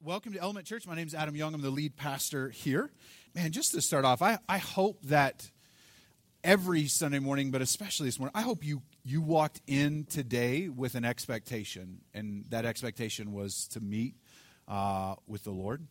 welcome 0.00 0.32
to 0.32 0.38
Element 0.38 0.64
Church. 0.64 0.86
My 0.86 0.94
name 0.94 1.08
is 1.08 1.14
Adam 1.14 1.34
Young. 1.34 1.54
I'm 1.54 1.60
the 1.60 1.70
lead 1.70 1.96
pastor 1.96 2.50
here. 2.50 2.90
Man, 3.34 3.50
just 3.50 3.72
to 3.72 3.80
start 3.80 4.04
off, 4.04 4.22
I, 4.22 4.38
I 4.48 4.58
hope 4.58 5.02
that 5.06 5.50
every 6.44 6.86
Sunday 6.86 7.18
morning, 7.18 7.50
but 7.50 7.62
especially 7.62 8.06
this 8.06 8.18
morning, 8.18 8.32
I 8.34 8.42
hope 8.42 8.64
you, 8.64 8.82
you 9.04 9.20
walked 9.20 9.60
in 9.66 10.04
today 10.04 10.68
with 10.68 10.94
an 10.94 11.04
expectation, 11.04 12.02
and 12.14 12.44
that 12.50 12.64
expectation 12.64 13.32
was 13.32 13.66
to 13.68 13.80
meet 13.80 14.14
uh, 14.68 15.16
with 15.26 15.42
the 15.44 15.50
Lord. 15.50 15.86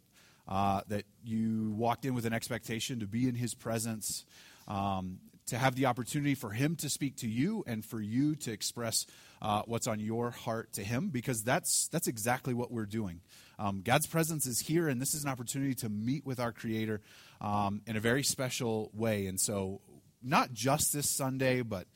Uh, 0.47 0.79
that 0.87 1.03
you 1.25 1.73
walked 1.73 2.05
in 2.05 2.13
with 2.13 2.25
an 2.25 2.31
expectation 2.31 3.01
to 3.01 3.07
be 3.07 3.27
in 3.27 3.35
His 3.35 3.53
presence, 3.53 4.23
um, 4.69 5.19
to 5.47 5.57
have 5.57 5.75
the 5.75 5.85
opportunity 5.85 6.35
for 6.35 6.51
Him 6.51 6.77
to 6.77 6.89
speak 6.89 7.17
to 7.17 7.27
you 7.27 7.65
and 7.67 7.83
for 7.83 7.99
you 7.99 8.35
to 8.37 8.53
express 8.53 9.05
uh, 9.41 9.63
what's 9.65 9.87
on 9.87 9.99
your 9.99 10.31
heart 10.31 10.71
to 10.73 10.83
Him, 10.83 11.09
because 11.09 11.43
that's, 11.43 11.89
that's 11.89 12.07
exactly 12.07 12.53
what 12.53 12.71
we're 12.71 12.85
doing. 12.85 13.19
Um, 13.59 13.81
God's 13.83 14.07
presence 14.07 14.45
is 14.45 14.59
here, 14.59 14.87
and 14.87 15.01
this 15.01 15.13
is 15.13 15.23
an 15.23 15.29
opportunity 15.29 15.73
to 15.75 15.89
meet 15.89 16.25
with 16.25 16.39
our 16.39 16.51
Creator 16.51 17.01
um, 17.41 17.81
in 17.87 17.95
a 17.95 17.99
very 17.99 18.23
special 18.23 18.91
way. 18.93 19.27
And 19.27 19.39
so, 19.39 19.81
not 20.21 20.53
just 20.53 20.93
this 20.93 21.09
Sunday, 21.09 21.61
but 21.61 21.87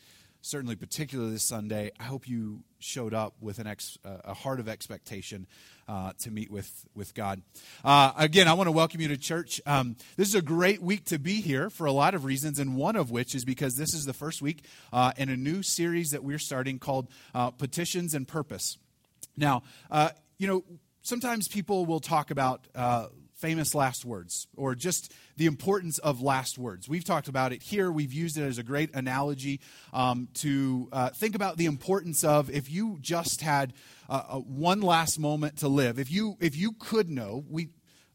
certainly 0.41 0.75
particularly 0.75 1.31
this 1.31 1.43
Sunday, 1.43 1.91
I 1.99 2.03
hope 2.03 2.27
you 2.27 2.63
showed 2.79 3.13
up 3.13 3.35
with 3.39 3.59
an 3.59 3.67
ex, 3.67 3.97
uh, 4.03 4.17
a 4.25 4.33
heart 4.33 4.59
of 4.59 4.67
expectation 4.67 5.45
uh, 5.87 6.13
to 6.19 6.31
meet 6.31 6.49
with, 6.49 6.85
with 6.95 7.13
God. 7.13 7.41
Uh, 7.83 8.11
again, 8.17 8.47
I 8.47 8.53
want 8.53 8.67
to 8.67 8.71
welcome 8.71 9.01
you 9.01 9.07
to 9.09 9.17
church. 9.17 9.61
Um, 9.65 9.95
this 10.17 10.27
is 10.27 10.35
a 10.35 10.41
great 10.41 10.81
week 10.81 11.05
to 11.05 11.19
be 11.19 11.41
here 11.41 11.69
for 11.69 11.85
a 11.85 11.91
lot 11.91 12.15
of 12.15 12.25
reasons, 12.25 12.59
and 12.59 12.75
one 12.75 12.95
of 12.95 13.11
which 13.11 13.35
is 13.35 13.45
because 13.45 13.75
this 13.75 13.93
is 13.93 14.05
the 14.05 14.13
first 14.13 14.41
week 14.41 14.65
uh, 14.91 15.11
in 15.17 15.29
a 15.29 15.37
new 15.37 15.61
series 15.61 16.11
that 16.11 16.23
we're 16.23 16.39
starting 16.39 16.79
called 16.79 17.07
uh, 17.35 17.51
Petitions 17.51 18.15
and 18.15 18.27
Purpose. 18.27 18.77
Now, 19.37 19.63
uh, 19.91 20.09
you 20.37 20.47
know, 20.47 20.63
sometimes 21.01 21.47
people 21.47 21.85
will 21.85 21.99
talk 21.99 22.31
about 22.31 22.67
uh, 22.75 23.07
famous 23.41 23.73
last 23.73 24.05
words 24.05 24.47
or 24.55 24.75
just 24.75 25.11
the 25.35 25.47
importance 25.47 25.97
of 25.97 26.21
last 26.21 26.57
words. 26.59 26.87
We've 26.87 27.03
talked 27.03 27.27
about 27.27 27.51
it 27.51 27.63
here. 27.63 27.91
We've 27.91 28.13
used 28.13 28.37
it 28.37 28.43
as 28.43 28.59
a 28.59 28.63
great 28.63 28.93
analogy 28.93 29.59
um, 29.93 30.29
to 30.35 30.87
uh, 30.91 31.09
think 31.09 31.35
about 31.35 31.57
the 31.57 31.65
importance 31.65 32.23
of 32.23 32.49
if 32.51 32.69
you 32.71 32.99
just 33.01 33.41
had 33.41 33.73
uh, 34.07 34.37
one 34.37 34.81
last 34.81 35.19
moment 35.19 35.57
to 35.57 35.67
live. 35.67 35.97
If 35.97 36.11
you 36.11 36.37
if 36.39 36.55
you 36.55 36.73
could 36.73 37.09
know, 37.09 37.43
we 37.49 37.69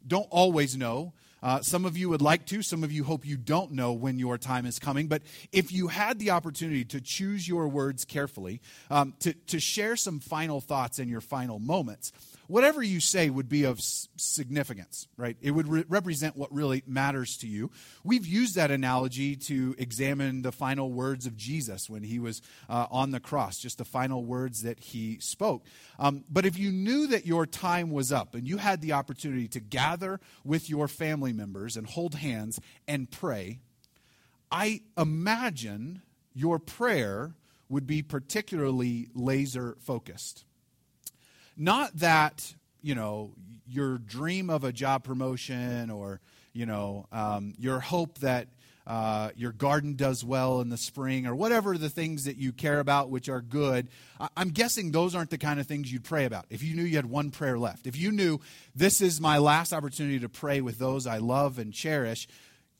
don't 0.06 0.28
always 0.30 0.76
know. 0.76 1.12
Uh, 1.42 1.60
some 1.60 1.84
of 1.84 1.96
you 1.96 2.08
would 2.08 2.22
like 2.22 2.46
to, 2.46 2.62
some 2.62 2.82
of 2.82 2.90
you 2.90 3.04
hope 3.04 3.26
you 3.26 3.36
don't 3.36 3.70
know 3.70 3.92
when 3.92 4.18
your 4.18 4.38
time 4.38 4.64
is 4.66 4.78
coming. 4.78 5.06
But 5.06 5.22
if 5.52 5.70
you 5.70 5.88
had 5.88 6.18
the 6.18 6.30
opportunity 6.30 6.84
to 6.86 7.00
choose 7.00 7.46
your 7.46 7.68
words 7.68 8.04
carefully, 8.04 8.60
um, 8.90 9.14
to, 9.20 9.32
to 9.32 9.60
share 9.60 9.96
some 9.96 10.18
final 10.18 10.60
thoughts 10.60 10.98
in 10.98 11.08
your 11.08 11.20
final 11.20 11.58
moments, 11.58 12.10
whatever 12.48 12.82
you 12.82 13.00
say 13.00 13.30
would 13.30 13.48
be 13.48 13.64
of 13.64 13.80
significance, 13.80 15.08
right? 15.16 15.36
It 15.40 15.50
would 15.50 15.68
re- 15.68 15.84
represent 15.88 16.36
what 16.36 16.52
really 16.52 16.82
matters 16.86 17.36
to 17.38 17.46
you. 17.46 17.70
We've 18.04 18.26
used 18.26 18.54
that 18.56 18.70
analogy 18.70 19.36
to 19.36 19.74
examine 19.78 20.42
the 20.42 20.52
final 20.52 20.92
words 20.92 21.26
of 21.26 21.36
Jesus 21.36 21.90
when 21.90 22.02
he 22.02 22.18
was 22.18 22.42
uh, 22.68 22.86
on 22.90 23.10
the 23.10 23.20
cross, 23.20 23.58
just 23.58 23.78
the 23.78 23.84
final 23.84 24.24
words 24.24 24.62
that 24.62 24.80
he 24.80 25.18
spoke. 25.20 25.64
Um, 25.98 26.24
but 26.30 26.46
if 26.46 26.58
you 26.58 26.70
knew 26.70 27.06
that 27.08 27.26
your 27.26 27.46
time 27.46 27.90
was 27.90 28.12
up 28.12 28.34
and 28.34 28.46
you 28.46 28.58
had 28.58 28.80
the 28.80 28.92
opportunity 28.92 29.48
to 29.48 29.60
gather 29.60 30.20
with 30.44 30.70
your 30.70 30.88
family 30.88 31.32
members 31.32 31.76
and 31.76 31.86
hold 31.86 32.14
hands 32.16 32.60
and 32.86 33.10
pray, 33.10 33.60
I 34.50 34.82
imagine 34.96 36.02
your 36.34 36.58
prayer 36.58 37.34
would 37.68 37.86
be 37.86 38.02
particularly 38.02 39.08
laser 39.14 39.76
focused. 39.80 40.44
Not 41.56 41.96
that, 41.98 42.54
you 42.82 42.94
know, 42.94 43.32
your 43.66 43.98
dream 43.98 44.50
of 44.50 44.64
a 44.64 44.72
job 44.72 45.04
promotion 45.04 45.90
or, 45.90 46.20
you 46.52 46.66
know, 46.66 47.06
um, 47.12 47.54
your 47.58 47.80
hope 47.80 48.18
that 48.18 48.48
uh, 48.86 49.30
your 49.34 49.50
garden 49.52 49.96
does 49.96 50.24
well 50.24 50.60
in 50.60 50.68
the 50.68 50.76
spring 50.76 51.26
or 51.26 51.34
whatever 51.34 51.76
the 51.76 51.90
things 51.90 52.24
that 52.24 52.36
you 52.36 52.52
care 52.52 52.78
about 52.78 53.10
which 53.10 53.28
are 53.28 53.40
good 53.40 53.88
i'm 54.36 54.50
guessing 54.50 54.92
those 54.92 55.12
aren't 55.14 55.30
the 55.30 55.38
kind 55.38 55.58
of 55.58 55.66
things 55.66 55.92
you'd 55.92 56.04
pray 56.04 56.24
about. 56.24 56.46
If 56.50 56.62
you 56.62 56.76
knew 56.76 56.84
you 56.84 56.94
had 56.94 57.06
one 57.06 57.32
prayer 57.32 57.58
left 57.58 57.88
if 57.88 57.96
you 57.96 58.12
knew 58.12 58.40
this 58.76 59.00
is 59.00 59.20
my 59.20 59.38
last 59.38 59.72
opportunity 59.72 60.20
to 60.20 60.28
pray 60.28 60.60
with 60.60 60.78
those 60.78 61.06
i 61.08 61.18
love 61.18 61.58
and 61.58 61.72
cherish 61.72 62.28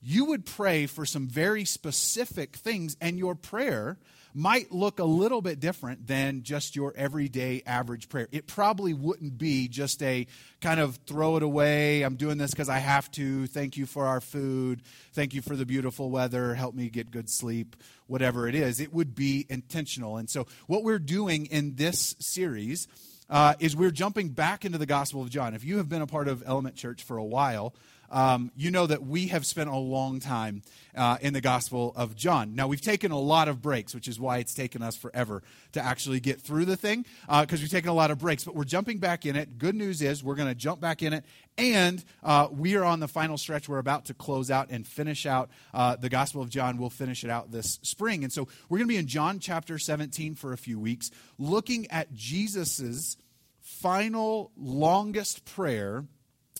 you 0.00 0.26
would 0.26 0.46
pray 0.46 0.86
for 0.86 1.04
some 1.04 1.26
very 1.26 1.64
specific 1.64 2.54
things 2.54 2.96
and 3.00 3.18
your 3.18 3.34
prayer 3.34 3.98
might 4.36 4.70
look 4.70 4.98
a 4.98 5.04
little 5.04 5.40
bit 5.40 5.60
different 5.60 6.06
than 6.06 6.42
just 6.42 6.76
your 6.76 6.92
everyday 6.94 7.62
average 7.64 8.10
prayer. 8.10 8.28
It 8.32 8.46
probably 8.46 8.92
wouldn't 8.92 9.38
be 9.38 9.66
just 9.66 10.02
a 10.02 10.26
kind 10.60 10.78
of 10.78 10.96
throw 11.06 11.38
it 11.38 11.42
away, 11.42 12.02
I'm 12.02 12.16
doing 12.16 12.36
this 12.36 12.50
because 12.50 12.68
I 12.68 12.78
have 12.78 13.10
to, 13.12 13.46
thank 13.46 13.78
you 13.78 13.86
for 13.86 14.04
our 14.04 14.20
food, 14.20 14.82
thank 15.14 15.32
you 15.32 15.40
for 15.40 15.56
the 15.56 15.64
beautiful 15.64 16.10
weather, 16.10 16.54
help 16.54 16.74
me 16.74 16.90
get 16.90 17.10
good 17.10 17.30
sleep, 17.30 17.76
whatever 18.08 18.46
it 18.46 18.54
is. 18.54 18.78
It 18.78 18.92
would 18.92 19.14
be 19.14 19.46
intentional. 19.48 20.18
And 20.18 20.28
so, 20.28 20.46
what 20.66 20.84
we're 20.84 20.98
doing 20.98 21.46
in 21.46 21.76
this 21.76 22.14
series 22.18 22.88
uh, 23.30 23.54
is 23.58 23.74
we're 23.74 23.90
jumping 23.90 24.28
back 24.28 24.66
into 24.66 24.76
the 24.76 24.86
Gospel 24.86 25.22
of 25.22 25.30
John. 25.30 25.54
If 25.54 25.64
you 25.64 25.78
have 25.78 25.88
been 25.88 26.02
a 26.02 26.06
part 26.06 26.28
of 26.28 26.42
Element 26.44 26.76
Church 26.76 27.02
for 27.02 27.16
a 27.16 27.24
while, 27.24 27.74
um, 28.10 28.50
you 28.56 28.70
know 28.70 28.86
that 28.86 29.04
we 29.04 29.28
have 29.28 29.46
spent 29.46 29.70
a 29.70 29.76
long 29.76 30.20
time 30.20 30.62
uh, 30.96 31.18
in 31.20 31.32
the 31.32 31.40
Gospel 31.40 31.92
of 31.96 32.16
John. 32.16 32.54
Now, 32.54 32.68
we've 32.68 32.80
taken 32.80 33.12
a 33.12 33.18
lot 33.18 33.48
of 33.48 33.60
breaks, 33.60 33.94
which 33.94 34.08
is 34.08 34.18
why 34.18 34.38
it's 34.38 34.54
taken 34.54 34.82
us 34.82 34.96
forever 34.96 35.42
to 35.72 35.84
actually 35.84 36.20
get 36.20 36.40
through 36.40 36.64
the 36.64 36.76
thing, 36.76 37.04
because 37.28 37.60
uh, 37.60 37.62
we've 37.62 37.70
taken 37.70 37.90
a 37.90 37.94
lot 37.94 38.10
of 38.10 38.18
breaks, 38.18 38.44
but 38.44 38.54
we're 38.54 38.64
jumping 38.64 38.98
back 38.98 39.26
in 39.26 39.36
it. 39.36 39.58
Good 39.58 39.74
news 39.74 40.02
is 40.02 40.24
we're 40.24 40.34
going 40.34 40.48
to 40.48 40.54
jump 40.54 40.80
back 40.80 41.02
in 41.02 41.12
it, 41.12 41.24
and 41.58 42.02
uh, 42.22 42.48
we 42.50 42.76
are 42.76 42.84
on 42.84 43.00
the 43.00 43.08
final 43.08 43.36
stretch. 43.36 43.68
We're 43.68 43.78
about 43.78 44.06
to 44.06 44.14
close 44.14 44.50
out 44.50 44.70
and 44.70 44.86
finish 44.86 45.26
out 45.26 45.50
uh, 45.74 45.96
the 45.96 46.08
Gospel 46.08 46.42
of 46.42 46.50
John. 46.50 46.78
We'll 46.78 46.90
finish 46.90 47.24
it 47.24 47.30
out 47.30 47.50
this 47.50 47.78
spring. 47.82 48.24
And 48.24 48.32
so 48.32 48.48
we're 48.68 48.78
going 48.78 48.88
to 48.88 48.92
be 48.92 48.98
in 48.98 49.06
John 49.06 49.38
chapter 49.38 49.78
17 49.78 50.34
for 50.34 50.52
a 50.52 50.58
few 50.58 50.78
weeks, 50.78 51.10
looking 51.38 51.90
at 51.90 52.12
Jesus's 52.14 53.16
final, 53.60 54.52
longest 54.56 55.44
prayer 55.44 56.04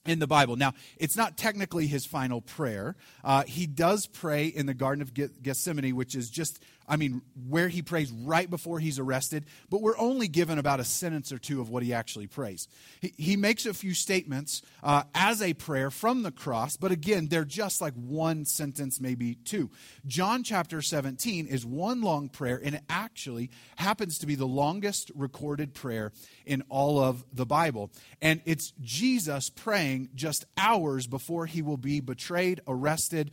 in 0.06 0.18
the 0.18 0.26
Bible. 0.26 0.56
Now, 0.56 0.74
it's 0.96 1.16
not 1.16 1.36
technically 1.36 1.86
his 1.86 2.06
final 2.06 2.40
prayer. 2.40 2.96
Uh, 3.24 3.44
he 3.44 3.66
does 3.66 4.06
pray 4.06 4.46
in 4.46 4.66
the 4.66 4.74
Garden 4.74 5.02
of 5.02 5.12
Gethsemane, 5.42 5.96
which 5.96 6.14
is 6.14 6.30
just 6.30 6.62
I 6.88 6.96
mean, 6.96 7.22
where 7.48 7.68
he 7.68 7.82
prays 7.82 8.10
right 8.10 8.48
before 8.48 8.78
he's 8.78 8.98
arrested, 8.98 9.46
but 9.70 9.82
we're 9.82 9.98
only 9.98 10.28
given 10.28 10.58
about 10.58 10.80
a 10.80 10.84
sentence 10.84 11.32
or 11.32 11.38
two 11.38 11.60
of 11.60 11.68
what 11.68 11.82
he 11.82 11.92
actually 11.92 12.26
prays. 12.26 12.68
He, 13.00 13.12
he 13.16 13.36
makes 13.36 13.66
a 13.66 13.74
few 13.74 13.94
statements 13.94 14.62
uh, 14.82 15.04
as 15.14 15.42
a 15.42 15.54
prayer 15.54 15.90
from 15.90 16.22
the 16.22 16.30
cross, 16.30 16.76
but 16.76 16.92
again, 16.92 17.28
they're 17.28 17.44
just 17.44 17.80
like 17.80 17.94
one 17.94 18.44
sentence, 18.44 19.00
maybe 19.00 19.34
two. 19.34 19.70
John 20.06 20.42
chapter 20.42 20.80
17 20.80 21.46
is 21.46 21.66
one 21.66 22.02
long 22.02 22.28
prayer, 22.28 22.60
and 22.62 22.74
it 22.74 22.82
actually 22.88 23.50
happens 23.76 24.18
to 24.18 24.26
be 24.26 24.34
the 24.34 24.46
longest 24.46 25.10
recorded 25.14 25.74
prayer 25.74 26.12
in 26.44 26.62
all 26.68 27.00
of 27.00 27.24
the 27.32 27.46
Bible. 27.46 27.90
And 28.22 28.40
it's 28.44 28.72
Jesus 28.80 29.50
praying 29.50 30.10
just 30.14 30.44
hours 30.56 31.06
before 31.06 31.46
he 31.46 31.62
will 31.62 31.76
be 31.76 32.00
betrayed, 32.00 32.60
arrested, 32.66 33.30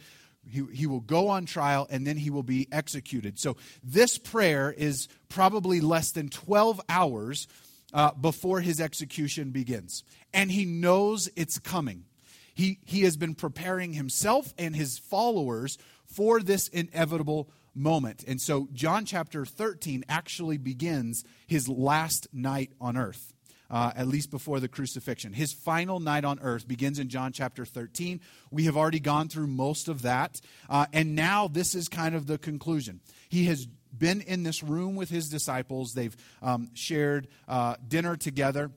he, 0.47 0.63
he 0.73 0.87
will 0.87 0.99
go 0.99 1.29
on 1.29 1.45
trial 1.45 1.87
and 1.89 2.05
then 2.05 2.17
he 2.17 2.29
will 2.29 2.43
be 2.43 2.67
executed. 2.71 3.39
So, 3.39 3.57
this 3.83 4.17
prayer 4.17 4.71
is 4.71 5.07
probably 5.29 5.81
less 5.81 6.11
than 6.11 6.29
12 6.29 6.81
hours 6.89 7.47
uh, 7.93 8.11
before 8.13 8.61
his 8.61 8.81
execution 8.81 9.51
begins. 9.51 10.03
And 10.33 10.51
he 10.51 10.65
knows 10.65 11.29
it's 11.35 11.59
coming. 11.59 12.05
He, 12.53 12.79
he 12.85 13.01
has 13.01 13.17
been 13.17 13.35
preparing 13.35 13.93
himself 13.93 14.53
and 14.57 14.75
his 14.75 14.99
followers 14.99 15.77
for 16.05 16.39
this 16.39 16.67
inevitable 16.67 17.49
moment. 17.73 18.23
And 18.27 18.39
so, 18.39 18.67
John 18.73 19.05
chapter 19.05 19.45
13 19.45 20.05
actually 20.07 20.57
begins 20.57 21.23
his 21.47 21.67
last 21.67 22.27
night 22.31 22.71
on 22.79 22.97
earth 22.97 23.32
uh, 23.73 23.91
at 23.95 24.07
least 24.07 24.29
before 24.29 24.59
the 24.59 24.67
crucifixion. 24.67 25.33
His 25.33 25.51
final 25.51 25.99
night 25.99 26.23
on 26.23 26.39
earth 26.43 26.67
begins 26.67 26.99
in 26.99 27.09
John 27.09 27.33
chapter 27.33 27.65
13. 27.65 28.21
We 28.51 28.65
have 28.65 28.77
already 28.77 28.99
gone 28.99 29.29
through 29.29 29.47
most 29.47 29.87
of 29.87 30.03
that. 30.03 30.39
Uh, 30.69 30.85
and 30.93 31.15
now 31.15 31.47
this 31.47 31.73
is 31.73 31.89
kind 31.89 32.13
of 32.13 32.27
the 32.27 32.37
conclusion. 32.37 33.01
He 33.29 33.45
has 33.45 33.65
been 33.65 34.21
in 34.21 34.43
this 34.43 34.61
room 34.61 34.95
with 34.95 35.09
his 35.09 35.27
disciples, 35.27 35.93
they've 35.93 36.15
um, 36.43 36.69
shared 36.75 37.27
uh, 37.47 37.75
dinner 37.87 38.15
together. 38.15 38.69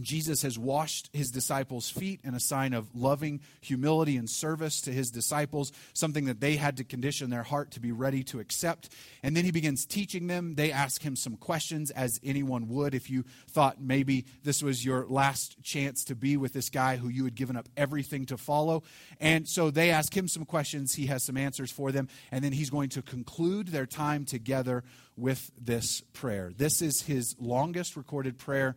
Jesus 0.00 0.42
has 0.42 0.58
washed 0.58 1.08
his 1.12 1.30
disciples' 1.30 1.88
feet 1.88 2.20
in 2.24 2.34
a 2.34 2.40
sign 2.40 2.72
of 2.72 2.88
loving 2.94 3.40
humility 3.60 4.16
and 4.16 4.28
service 4.28 4.80
to 4.82 4.92
his 4.92 5.10
disciples, 5.10 5.70
something 5.92 6.24
that 6.24 6.40
they 6.40 6.56
had 6.56 6.76
to 6.78 6.84
condition 6.84 7.30
their 7.30 7.44
heart 7.44 7.70
to 7.72 7.80
be 7.80 7.92
ready 7.92 8.24
to 8.24 8.40
accept. 8.40 8.88
And 9.22 9.36
then 9.36 9.44
he 9.44 9.52
begins 9.52 9.86
teaching 9.86 10.26
them. 10.26 10.56
They 10.56 10.72
ask 10.72 11.02
him 11.02 11.14
some 11.14 11.36
questions, 11.36 11.92
as 11.92 12.18
anyone 12.24 12.68
would 12.70 12.94
if 12.94 13.08
you 13.08 13.24
thought 13.48 13.80
maybe 13.80 14.26
this 14.42 14.62
was 14.62 14.84
your 14.84 15.06
last 15.06 15.62
chance 15.62 16.04
to 16.04 16.16
be 16.16 16.36
with 16.36 16.52
this 16.52 16.70
guy 16.70 16.96
who 16.96 17.08
you 17.08 17.24
had 17.24 17.36
given 17.36 17.56
up 17.56 17.68
everything 17.76 18.26
to 18.26 18.36
follow. 18.36 18.82
And 19.20 19.48
so 19.48 19.70
they 19.70 19.90
ask 19.90 20.16
him 20.16 20.26
some 20.26 20.44
questions. 20.44 20.94
He 20.94 21.06
has 21.06 21.22
some 21.22 21.36
answers 21.36 21.70
for 21.70 21.92
them. 21.92 22.08
And 22.32 22.44
then 22.44 22.52
he's 22.52 22.70
going 22.70 22.88
to 22.90 23.02
conclude 23.02 23.68
their 23.68 23.86
time 23.86 24.24
together 24.24 24.82
with 25.16 25.52
this 25.60 26.00
prayer. 26.12 26.52
This 26.56 26.82
is 26.82 27.02
his 27.02 27.36
longest 27.38 27.96
recorded 27.96 28.38
prayer 28.38 28.76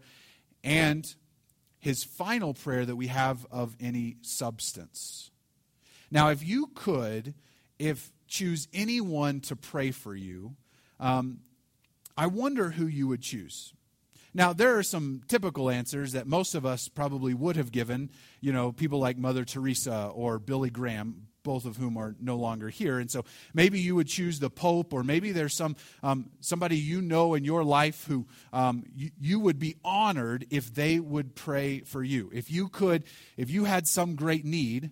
and 0.67 1.15
his 1.79 2.03
final 2.03 2.53
prayer 2.53 2.85
that 2.85 2.97
we 2.97 3.07
have 3.07 3.45
of 3.49 3.75
any 3.79 4.17
substance. 4.21 5.31
Now, 6.11 6.29
if 6.29 6.45
you 6.45 6.71
could, 6.75 7.33
if 7.79 8.11
choose 8.27 8.67
anyone 8.73 9.39
to 9.41 9.55
pray 9.55 9.91
for 9.91 10.13
you, 10.13 10.55
um, 10.99 11.39
I 12.17 12.27
wonder 12.27 12.71
who 12.71 12.85
you 12.85 13.07
would 13.07 13.21
choose. 13.21 13.73
Now, 14.33 14.51
there 14.51 14.77
are 14.77 14.83
some 14.83 15.21
typical 15.29 15.69
answers 15.69 16.11
that 16.11 16.27
most 16.27 16.53
of 16.53 16.65
us 16.65 16.89
probably 16.89 17.33
would 17.33 17.55
have 17.55 17.71
given, 17.71 18.09
you 18.41 18.51
know, 18.51 18.73
people 18.73 18.99
like 18.99 19.17
Mother 19.17 19.45
Teresa 19.45 20.11
or 20.13 20.37
Billy 20.37 20.69
Graham, 20.69 21.27
both 21.47 21.63
of 21.63 21.77
whom 21.77 21.95
are 21.95 22.13
no 22.19 22.35
longer 22.35 22.67
here. 22.67 22.99
And 22.99 23.09
so 23.09 23.23
maybe 23.53 23.79
you 23.79 23.95
would 23.95 24.09
choose 24.09 24.37
the 24.39 24.49
Pope, 24.49 24.93
or 24.93 25.01
maybe 25.01 25.31
there's 25.31 25.55
some 25.55 25.77
um, 26.03 26.29
somebody 26.41 26.75
you 26.75 27.01
know 27.01 27.35
in 27.35 27.45
your 27.45 27.63
life 27.63 28.05
who 28.05 28.27
um, 28.51 28.83
you, 28.93 29.11
you 29.17 29.39
would 29.39 29.57
be 29.57 29.77
honored 29.81 30.45
if 30.49 30.73
they 30.73 30.99
would 30.99 31.35
pray 31.35 31.79
for 31.79 32.03
you. 32.03 32.29
If 32.33 32.51
you 32.51 32.67
could, 32.67 33.05
if 33.37 33.49
you 33.49 33.63
had 33.63 33.87
some 33.87 34.15
great 34.15 34.43
need, 34.43 34.91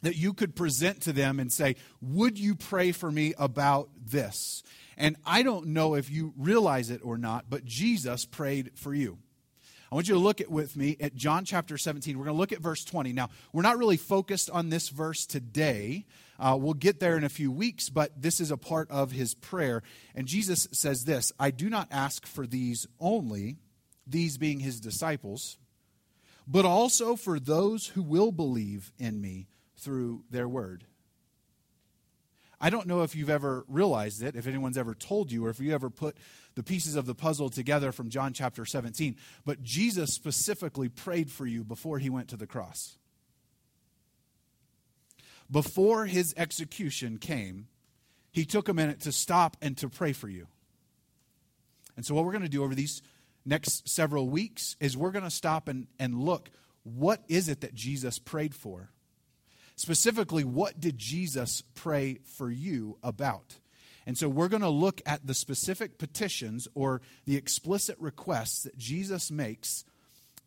that 0.00 0.16
you 0.16 0.32
could 0.32 0.56
present 0.56 1.02
to 1.02 1.12
them 1.12 1.38
and 1.38 1.52
say, 1.52 1.76
Would 2.00 2.38
you 2.38 2.54
pray 2.54 2.92
for 2.92 3.12
me 3.12 3.34
about 3.38 3.90
this? 4.02 4.62
And 4.96 5.16
I 5.26 5.42
don't 5.42 5.68
know 5.68 5.94
if 5.94 6.10
you 6.10 6.32
realize 6.38 6.88
it 6.88 7.02
or 7.04 7.18
not, 7.18 7.50
but 7.50 7.66
Jesus 7.66 8.24
prayed 8.24 8.70
for 8.76 8.94
you. 8.94 9.18
I 9.92 9.94
want 9.94 10.08
you 10.08 10.14
to 10.14 10.20
look 10.20 10.40
at 10.40 10.50
with 10.50 10.74
me 10.74 10.96
at 11.00 11.14
John 11.14 11.44
chapter 11.44 11.76
17. 11.76 12.16
We're 12.16 12.24
going 12.24 12.34
to 12.34 12.40
look 12.40 12.52
at 12.52 12.60
verse 12.60 12.82
20. 12.82 13.12
Now, 13.12 13.28
we're 13.52 13.60
not 13.60 13.76
really 13.76 13.98
focused 13.98 14.48
on 14.48 14.70
this 14.70 14.88
verse 14.88 15.26
today. 15.26 16.06
Uh, 16.38 16.56
we'll 16.58 16.72
get 16.72 16.98
there 16.98 17.18
in 17.18 17.24
a 17.24 17.28
few 17.28 17.52
weeks, 17.52 17.90
but 17.90 18.10
this 18.16 18.40
is 18.40 18.50
a 18.50 18.56
part 18.56 18.90
of 18.90 19.12
his 19.12 19.34
prayer. 19.34 19.82
And 20.14 20.26
Jesus 20.26 20.66
says 20.72 21.04
this 21.04 21.30
I 21.38 21.50
do 21.50 21.68
not 21.68 21.88
ask 21.90 22.24
for 22.24 22.46
these 22.46 22.86
only, 23.00 23.58
these 24.06 24.38
being 24.38 24.60
his 24.60 24.80
disciples, 24.80 25.58
but 26.46 26.64
also 26.64 27.14
for 27.14 27.38
those 27.38 27.88
who 27.88 28.02
will 28.02 28.32
believe 28.32 28.94
in 28.98 29.20
me 29.20 29.46
through 29.76 30.24
their 30.30 30.48
word. 30.48 30.86
I 32.62 32.70
don't 32.70 32.86
know 32.86 33.02
if 33.02 33.16
you've 33.16 33.28
ever 33.28 33.64
realized 33.66 34.22
it, 34.22 34.36
if 34.36 34.46
anyone's 34.46 34.78
ever 34.78 34.94
told 34.94 35.32
you, 35.32 35.44
or 35.44 35.50
if 35.50 35.58
you 35.58 35.74
ever 35.74 35.90
put 35.90 36.16
the 36.54 36.62
pieces 36.62 36.94
of 36.94 37.06
the 37.06 37.14
puzzle 37.14 37.50
together 37.50 37.90
from 37.90 38.08
John 38.08 38.32
chapter 38.32 38.64
17, 38.64 39.16
but 39.44 39.64
Jesus 39.64 40.14
specifically 40.14 40.88
prayed 40.88 41.28
for 41.28 41.44
you 41.44 41.64
before 41.64 41.98
he 41.98 42.08
went 42.08 42.28
to 42.28 42.36
the 42.36 42.46
cross. 42.46 42.96
Before 45.50 46.06
his 46.06 46.32
execution 46.36 47.18
came, 47.18 47.66
he 48.30 48.44
took 48.44 48.68
a 48.68 48.74
minute 48.74 49.00
to 49.00 49.12
stop 49.12 49.56
and 49.60 49.76
to 49.78 49.88
pray 49.88 50.12
for 50.12 50.28
you. 50.28 50.46
And 51.96 52.06
so, 52.06 52.14
what 52.14 52.24
we're 52.24 52.32
going 52.32 52.42
to 52.42 52.48
do 52.48 52.62
over 52.62 52.76
these 52.76 53.02
next 53.44 53.88
several 53.88 54.30
weeks 54.30 54.76
is 54.80 54.96
we're 54.96 55.10
going 55.10 55.24
to 55.24 55.30
stop 55.30 55.66
and, 55.66 55.88
and 55.98 56.14
look 56.14 56.48
what 56.84 57.22
is 57.28 57.48
it 57.48 57.60
that 57.60 57.74
Jesus 57.74 58.18
prayed 58.18 58.54
for? 58.54 58.90
Specifically, 59.76 60.44
what 60.44 60.80
did 60.80 60.98
Jesus 60.98 61.62
pray 61.74 62.18
for 62.24 62.50
you 62.50 62.98
about? 63.02 63.58
And 64.06 64.18
so 64.18 64.28
we're 64.28 64.48
going 64.48 64.62
to 64.62 64.68
look 64.68 65.00
at 65.06 65.26
the 65.26 65.34
specific 65.34 65.98
petitions 65.98 66.68
or 66.74 67.00
the 67.24 67.36
explicit 67.36 67.96
requests 67.98 68.64
that 68.64 68.76
Jesus 68.76 69.30
makes 69.30 69.84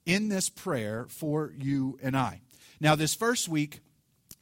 in 0.05 0.29
this 0.29 0.49
prayer 0.49 1.07
for 1.09 1.53
you 1.57 1.97
and 2.01 2.15
I. 2.17 2.41
Now, 2.79 2.95
this 2.95 3.15
first 3.15 3.47
week, 3.47 3.79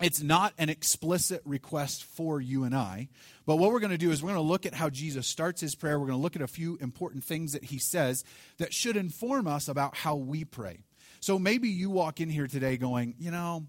it's 0.01 0.21
not 0.21 0.53
an 0.57 0.69
explicit 0.69 1.41
request 1.45 2.03
for 2.03 2.41
you 2.41 2.63
and 2.63 2.75
I, 2.75 3.09
but 3.45 3.57
what 3.57 3.71
we're 3.71 3.79
going 3.79 3.91
to 3.91 3.97
do 3.97 4.11
is 4.11 4.21
we're 4.21 4.33
going 4.33 4.43
to 4.43 4.51
look 4.51 4.65
at 4.65 4.73
how 4.73 4.89
Jesus 4.89 5.27
starts 5.27 5.61
his 5.61 5.75
prayer. 5.75 5.99
We're 5.99 6.07
going 6.07 6.17
to 6.17 6.23
look 6.23 6.35
at 6.35 6.41
a 6.41 6.47
few 6.47 6.77
important 6.81 7.23
things 7.23 7.53
that 7.53 7.65
he 7.65 7.77
says 7.77 8.23
that 8.57 8.73
should 8.73 8.97
inform 8.97 9.47
us 9.47 9.67
about 9.67 9.95
how 9.95 10.15
we 10.15 10.43
pray. 10.43 10.79
So 11.19 11.37
maybe 11.37 11.69
you 11.69 11.89
walk 11.89 12.19
in 12.19 12.29
here 12.29 12.47
today 12.47 12.75
going, 12.75 13.15
you 13.19 13.31
know, 13.31 13.67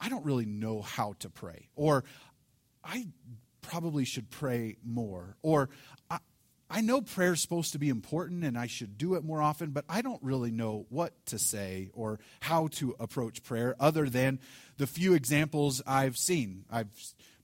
I 0.00 0.08
don't 0.08 0.24
really 0.24 0.46
know 0.46 0.82
how 0.82 1.14
to 1.20 1.30
pray. 1.30 1.68
Or 1.74 2.04
I 2.82 3.08
probably 3.62 4.04
should 4.04 4.30
pray 4.30 4.76
more. 4.84 5.36
Or 5.42 5.68
I, 6.08 6.18
I 6.70 6.80
know 6.80 7.00
prayer 7.00 7.32
is 7.32 7.42
supposed 7.42 7.72
to 7.72 7.78
be 7.78 7.88
important 7.88 8.44
and 8.44 8.56
I 8.56 8.66
should 8.66 8.96
do 8.96 9.14
it 9.14 9.24
more 9.24 9.42
often, 9.42 9.70
but 9.70 9.84
I 9.88 10.02
don't 10.02 10.22
really 10.22 10.50
know 10.50 10.86
what 10.88 11.12
to 11.26 11.38
say 11.38 11.90
or 11.92 12.20
how 12.40 12.68
to 12.68 12.94
approach 12.98 13.42
prayer 13.42 13.76
other 13.78 14.08
than 14.08 14.40
the 14.78 14.86
few 14.86 15.14
examples 15.14 15.82
I've 15.86 16.16
seen. 16.16 16.64
I've 16.70 16.88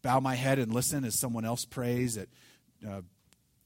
bow 0.07 0.21
my 0.21 0.37
head 0.37 0.61
and 0.61 0.73
listen 0.73 1.05
as 1.05 1.19
someone 1.19 1.45
else 1.45 1.65
prays 1.65 2.17
at 2.17 2.29
uh, 2.89 3.01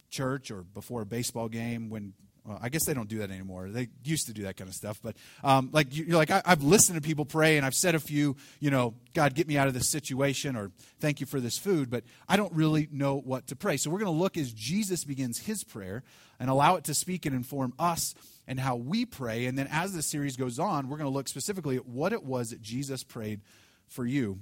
church 0.09 0.51
or 0.51 0.63
before 0.63 1.03
a 1.03 1.07
baseball 1.07 1.51
game 1.51 1.91
when 1.91 2.15
well, 2.51 2.59
I 2.61 2.69
guess 2.69 2.85
they 2.85 2.95
don't 2.95 3.09
do 3.09 3.19
that 3.19 3.31
anymore. 3.31 3.69
They 3.69 3.89
used 4.03 4.27
to 4.27 4.33
do 4.33 4.43
that 4.43 4.57
kind 4.57 4.69
of 4.69 4.75
stuff, 4.75 4.99
but 5.01 5.15
um, 5.45 5.71
like 5.73 5.97
you're 5.97 6.17
like 6.17 6.33
I, 6.33 6.43
have 6.45 6.65
listened 6.65 7.01
to 7.01 7.07
people 7.07 7.25
pray, 7.25 7.57
and 7.57 7.65
I've 7.65 7.77
said 7.77 7.95
a 7.95 8.01
few, 8.01 8.37
you 8.59 8.73
know, 8.73 8.95
God, 9.15 9.35
get 9.35 9.47
me 9.47 9.57
out 9.57 9.69
of 9.69 9.75
this 9.75 9.89
situation, 9.89 10.57
or 10.57 10.73
thank 10.99 11.21
you 11.21 11.27
for 11.27 11.39
this 11.39 11.57
food, 11.57 11.91
but 11.91 12.03
I 12.29 12.37
don't 12.37 12.53
really 12.53 12.89
know 12.91 13.21
what 13.21 13.47
to 13.49 13.57
pray. 13.57 13.77
So 13.77 13.89
we're 13.89 14.01
going 14.01 14.13
to 14.13 14.19
look 14.19 14.37
as 14.37 14.53
Jesus 14.53 15.05
begins 15.05 15.39
his 15.39 15.63
prayer 15.63 16.03
and 16.41 16.51
allow 16.51 16.75
it 16.75 16.83
to 16.85 16.95
speak 16.95 17.25
and 17.25 17.37
inform 17.37 17.73
us 17.79 18.17
and 18.49 18.59
how 18.59 18.75
we 18.75 19.07
pray, 19.07 19.47
and 19.47 19.57
then 19.57 19.69
as 19.71 19.93
the 19.93 20.03
series 20.03 20.37
goes 20.37 20.59
on, 20.59 20.89
we're 20.89 20.97
going 20.97 21.09
to 21.11 21.15
look 21.17 21.29
specifically 21.29 21.77
at 21.77 21.87
what 21.87 22.13
it 22.13 22.25
was 22.25 22.51
that 22.51 22.61
Jesus 22.61 23.05
prayed 23.05 23.43
for 23.87 24.05
you. 24.05 24.41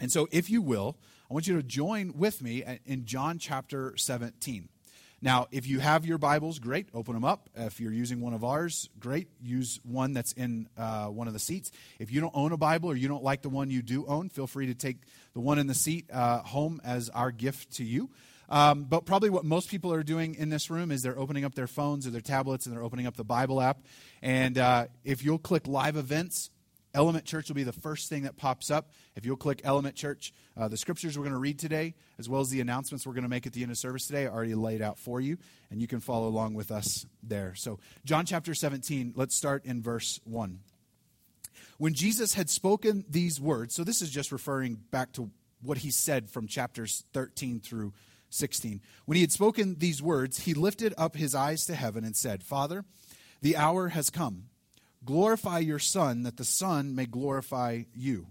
And 0.00 0.10
so, 0.10 0.26
if 0.32 0.50
you 0.50 0.62
will, 0.62 0.96
I 1.30 1.34
want 1.34 1.46
you 1.46 1.54
to 1.54 1.62
join 1.62 2.12
with 2.16 2.42
me 2.42 2.64
in 2.84 3.04
John 3.04 3.38
chapter 3.38 3.96
17. 3.96 4.68
Now, 5.22 5.48
if 5.50 5.66
you 5.66 5.80
have 5.80 6.06
your 6.06 6.16
Bibles, 6.16 6.58
great, 6.58 6.88
open 6.94 7.12
them 7.12 7.24
up. 7.24 7.50
If 7.54 7.78
you're 7.78 7.92
using 7.92 8.22
one 8.22 8.32
of 8.32 8.42
ours, 8.42 8.88
great, 8.98 9.28
use 9.42 9.78
one 9.82 10.14
that's 10.14 10.32
in 10.32 10.66
uh, 10.78 11.06
one 11.06 11.26
of 11.26 11.34
the 11.34 11.38
seats. 11.38 11.70
If 11.98 12.10
you 12.10 12.22
don't 12.22 12.34
own 12.34 12.52
a 12.52 12.56
Bible 12.56 12.90
or 12.90 12.96
you 12.96 13.06
don't 13.06 13.22
like 13.22 13.42
the 13.42 13.50
one 13.50 13.70
you 13.70 13.82
do 13.82 14.06
own, 14.06 14.30
feel 14.30 14.46
free 14.46 14.66
to 14.68 14.74
take 14.74 14.96
the 15.34 15.40
one 15.40 15.58
in 15.58 15.66
the 15.66 15.74
seat 15.74 16.08
uh, 16.10 16.38
home 16.38 16.80
as 16.84 17.10
our 17.10 17.32
gift 17.32 17.72
to 17.72 17.84
you. 17.84 18.08
Um, 18.48 18.84
but 18.84 19.04
probably 19.04 19.28
what 19.28 19.44
most 19.44 19.70
people 19.70 19.92
are 19.92 20.02
doing 20.02 20.34
in 20.34 20.48
this 20.48 20.70
room 20.70 20.90
is 20.90 21.02
they're 21.02 21.18
opening 21.18 21.44
up 21.44 21.54
their 21.54 21.68
phones 21.68 22.06
or 22.06 22.10
their 22.10 22.22
tablets 22.22 22.66
and 22.66 22.74
they're 22.74 22.82
opening 22.82 23.06
up 23.06 23.16
the 23.16 23.24
Bible 23.24 23.60
app. 23.60 23.78
And 24.22 24.56
uh, 24.56 24.86
if 25.04 25.22
you'll 25.22 25.38
click 25.38 25.66
live 25.68 25.96
events, 25.96 26.50
Element 26.94 27.24
Church 27.24 27.48
will 27.48 27.54
be 27.54 27.62
the 27.62 27.72
first 27.72 28.08
thing 28.08 28.24
that 28.24 28.36
pops 28.36 28.70
up. 28.70 28.90
If 29.14 29.24
you'll 29.24 29.36
click 29.36 29.60
Element 29.64 29.94
Church, 29.94 30.32
uh, 30.56 30.68
the 30.68 30.76
scriptures 30.76 31.16
we're 31.16 31.24
going 31.24 31.34
to 31.34 31.38
read 31.38 31.58
today, 31.58 31.94
as 32.18 32.28
well 32.28 32.40
as 32.40 32.50
the 32.50 32.60
announcements 32.60 33.06
we're 33.06 33.12
going 33.12 33.22
to 33.22 33.28
make 33.28 33.46
at 33.46 33.52
the 33.52 33.62
end 33.62 33.70
of 33.70 33.78
service 33.78 34.06
today, 34.06 34.26
are 34.26 34.32
already 34.32 34.54
laid 34.54 34.82
out 34.82 34.98
for 34.98 35.20
you, 35.20 35.38
and 35.70 35.80
you 35.80 35.86
can 35.86 36.00
follow 36.00 36.26
along 36.26 36.54
with 36.54 36.70
us 36.70 37.06
there. 37.22 37.54
So, 37.54 37.78
John 38.04 38.26
chapter 38.26 38.54
17, 38.54 39.14
let's 39.16 39.36
start 39.36 39.64
in 39.64 39.82
verse 39.82 40.20
1. 40.24 40.60
When 41.78 41.94
Jesus 41.94 42.34
had 42.34 42.50
spoken 42.50 43.04
these 43.08 43.40
words, 43.40 43.74
so 43.74 43.84
this 43.84 44.02
is 44.02 44.10
just 44.10 44.32
referring 44.32 44.74
back 44.90 45.12
to 45.12 45.30
what 45.62 45.78
he 45.78 45.90
said 45.90 46.28
from 46.28 46.46
chapters 46.46 47.04
13 47.12 47.60
through 47.60 47.92
16. 48.30 48.80
When 49.06 49.16
he 49.16 49.22
had 49.22 49.32
spoken 49.32 49.76
these 49.78 50.02
words, 50.02 50.40
he 50.40 50.54
lifted 50.54 50.94
up 50.98 51.16
his 51.16 51.34
eyes 51.34 51.64
to 51.66 51.74
heaven 51.74 52.04
and 52.04 52.16
said, 52.16 52.42
Father, 52.42 52.84
the 53.42 53.56
hour 53.56 53.88
has 53.88 54.10
come 54.10 54.49
Glorify 55.04 55.58
your 55.60 55.78
Son, 55.78 56.22
that 56.24 56.36
the 56.36 56.44
Son 56.44 56.94
may 56.94 57.06
glorify 57.06 57.82
you. 57.94 58.26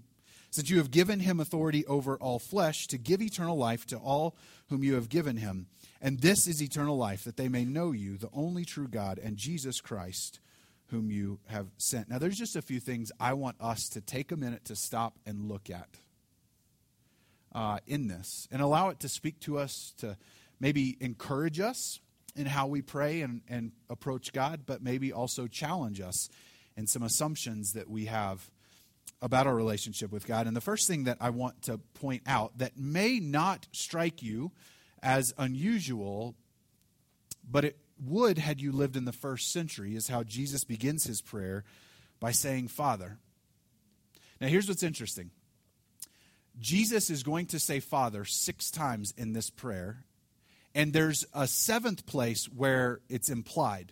Since 0.52 0.70
you 0.70 0.78
have 0.78 0.92
given 0.92 1.20
him 1.20 1.40
authority 1.40 1.86
over 1.86 2.18
all 2.18 2.40
flesh 2.40 2.88
to 2.88 2.98
give 2.98 3.22
eternal 3.22 3.58
life 3.58 3.86
to 3.88 3.98
all 3.98 4.36
whom 4.70 4.84
you 4.84 4.96
have 4.96 5.10
given 5.10 5.38
him. 5.38 5.68
And 6.02 6.20
this 6.20 6.48
is 6.48 6.62
eternal 6.62 6.98
life, 6.98 7.24
that 7.24 7.38
they 7.38 7.50
may 7.50 7.66
know 7.66 7.92
you, 7.92 8.18
the 8.18 8.30
only 8.34 8.66
true 8.66 8.88
God, 8.88 9.20
and 9.20 9.38
Jesus 9.38 9.82
Christ, 9.82 10.40
whom 10.88 11.12
you 11.12 11.40
have 11.48 11.68
sent. 11.78 12.10
Now, 12.10 12.18
there's 12.18 12.38
just 12.38 12.56
a 12.56 12.62
few 12.62 12.80
things 12.80 13.12
I 13.20 13.34
want 13.34 13.58
us 13.60 13.90
to 13.90 14.02
take 14.02 14.32
a 14.32 14.38
minute 14.38 14.66
to 14.66 14.76
stop 14.76 15.20
and 15.26 15.48
look 15.48 15.70
at 15.70 15.90
uh, 17.54 17.80
in 17.86 18.08
this 18.08 18.48
and 18.52 18.62
allow 18.62 18.90
it 18.90 19.00
to 19.02 19.10
speak 19.10 19.40
to 19.42 19.60
us, 19.60 19.94
to 19.98 20.18
maybe 20.60 20.98
encourage 21.00 21.60
us 21.60 22.00
in 22.36 22.46
how 22.46 22.68
we 22.68 22.82
pray 22.82 23.22
and, 23.22 23.42
and 23.50 23.72
approach 23.90 24.34
God, 24.34 24.62
but 24.66 24.82
maybe 24.82 25.12
also 25.12 25.48
challenge 25.48 26.00
us 26.00 26.30
and 26.80 26.88
some 26.88 27.04
assumptions 27.04 27.74
that 27.74 27.90
we 27.90 28.06
have 28.06 28.50
about 29.22 29.46
our 29.46 29.54
relationship 29.54 30.14
with 30.14 30.26
God. 30.26 30.48
And 30.48 30.56
the 30.56 30.62
first 30.62 30.88
thing 30.88 31.04
that 31.04 31.18
I 31.20 31.30
want 31.30 31.62
to 31.64 31.78
point 31.78 32.24
out 32.26 32.58
that 32.58 32.78
may 32.78 33.20
not 33.20 33.68
strike 33.74 34.24
you 34.24 34.54
as 35.04 35.34
unusual, 35.38 36.36
but 37.44 37.66
it 37.66 37.78
would 38.02 38.38
had 38.38 38.62
you 38.62 38.72
lived 38.72 38.96
in 38.96 39.04
the 39.04 39.12
first 39.12 39.52
century, 39.52 39.94
is 39.94 40.08
how 40.08 40.24
Jesus 40.24 40.64
begins 40.64 41.04
his 41.04 41.22
prayer 41.22 41.66
by 42.22 42.32
saying, 42.32 42.70
Father. 42.70 43.18
Now, 44.40 44.48
here's 44.48 44.70
what's 44.70 44.82
interesting 44.82 45.32
Jesus 46.62 47.10
is 47.10 47.24
going 47.24 47.48
to 47.48 47.60
say 47.60 47.82
Father 47.82 48.24
six 48.24 48.72
times 48.72 49.14
in 49.18 49.34
this 49.34 49.50
prayer, 49.50 50.06
and 50.74 50.94
there's 50.94 51.26
a 51.34 51.46
seventh 51.46 52.06
place 52.06 52.46
where 52.46 53.02
it's 53.10 53.30
implied. 53.30 53.92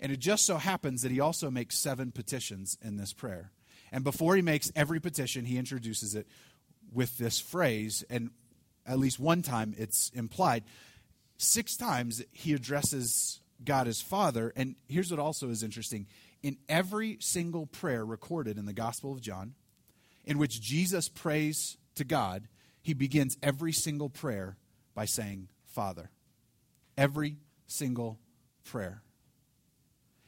And 0.00 0.12
it 0.12 0.18
just 0.18 0.44
so 0.44 0.56
happens 0.56 1.02
that 1.02 1.10
he 1.10 1.20
also 1.20 1.50
makes 1.50 1.78
seven 1.78 2.12
petitions 2.12 2.76
in 2.82 2.96
this 2.96 3.12
prayer. 3.12 3.50
And 3.92 4.04
before 4.04 4.36
he 4.36 4.42
makes 4.42 4.70
every 4.76 5.00
petition, 5.00 5.44
he 5.44 5.58
introduces 5.58 6.14
it 6.14 6.26
with 6.92 7.18
this 7.18 7.40
phrase, 7.40 8.04
and 8.10 8.30
at 8.86 8.98
least 8.98 9.18
one 9.18 9.42
time 9.42 9.74
it's 9.78 10.10
implied. 10.10 10.64
Six 11.38 11.76
times 11.76 12.22
he 12.32 12.52
addresses 12.52 13.40
God 13.64 13.88
as 13.88 14.00
Father. 14.00 14.52
And 14.56 14.76
here's 14.88 15.10
what 15.10 15.20
also 15.20 15.48
is 15.50 15.62
interesting 15.62 16.06
in 16.42 16.58
every 16.68 17.16
single 17.20 17.66
prayer 17.66 18.04
recorded 18.04 18.58
in 18.58 18.66
the 18.66 18.72
Gospel 18.72 19.12
of 19.12 19.20
John, 19.20 19.54
in 20.24 20.38
which 20.38 20.60
Jesus 20.60 21.08
prays 21.08 21.76
to 21.94 22.04
God, 22.04 22.48
he 22.82 22.94
begins 22.94 23.36
every 23.42 23.72
single 23.72 24.08
prayer 24.08 24.56
by 24.94 25.06
saying, 25.06 25.48
Father. 25.64 26.10
Every 26.96 27.36
single 27.66 28.18
prayer. 28.64 29.02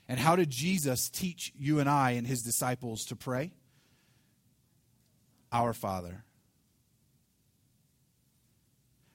And 0.08 0.18
how 0.18 0.36
did 0.36 0.50
Jesus 0.50 1.10
teach 1.10 1.52
you 1.58 1.80
and 1.80 1.88
I 1.88 2.12
and 2.12 2.26
his 2.26 2.42
disciples 2.42 3.04
to 3.06 3.16
pray? 3.16 3.52
Our 5.52 5.72
Father. 5.72 6.24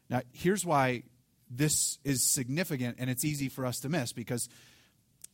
Now, 0.09 0.21
here's 0.31 0.65
why 0.65 1.03
this 1.49 1.97
is 2.03 2.31
significant 2.31 2.97
and 2.99 3.09
it's 3.09 3.25
easy 3.25 3.49
for 3.49 3.65
us 3.65 3.79
to 3.79 3.89
miss 3.89 4.13
because 4.13 4.47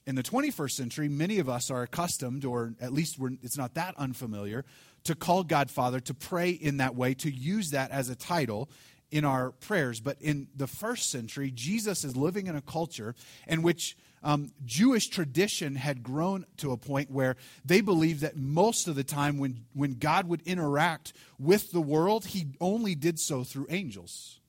in 0.06 0.16
the 0.16 0.24
21st 0.24 0.72
century, 0.72 1.08
many 1.08 1.40
of 1.40 1.48
us 1.48 1.70
are 1.70 1.84
accustomed, 1.84 2.44
or 2.44 2.74
at 2.82 2.92
least 2.92 3.18
it's 3.44 3.58
not 3.58 3.76
that 3.76 3.94
unfamiliar, 3.98 4.66
to 5.04 5.14
call 5.14 5.44
God 5.44 5.70
Father, 5.70 6.00
to 6.00 6.14
pray 6.14 6.50
in 6.50 6.78
that 6.78 6.96
way, 6.96 7.14
to 7.16 7.30
use 7.30 7.70
that 7.72 7.92
as 7.92 8.10
a 8.10 8.16
title 8.16 8.70
in 9.12 9.26
our 9.26 9.52
prayers. 9.52 10.00
But 10.00 10.18
in 10.22 10.48
the 10.56 10.68
first 10.68 11.10
century, 11.10 11.52
Jesus 11.52 12.04
is 12.04 12.16
living 12.16 12.48
in 12.48 12.56
a 12.56 12.62
culture 12.62 13.16
in 13.48 13.62
which 13.62 13.98
um, 14.22 14.52
Jewish 14.66 15.08
tradition 15.08 15.76
had 15.76 16.04
grown 16.04 16.46
to 16.58 16.72
a 16.72 16.78
point 16.78 17.10
where 17.10 17.36
they 17.64 17.82
believed 17.82 18.22
that 18.22 18.36
most 18.36 18.88
of 18.88 18.96
the 18.96 19.04
time 19.04 19.38
when, 19.38 19.66
when 19.74 19.94
God 19.94 20.28
would 20.28 20.42
interact 20.42 21.14
with 21.38 21.72
the 21.72 21.82
world, 21.82 22.26
he 22.26 22.48
only 22.60 22.96
did 22.96 23.20
so 23.20 23.44
through 23.44 23.68
angels. 23.70 24.40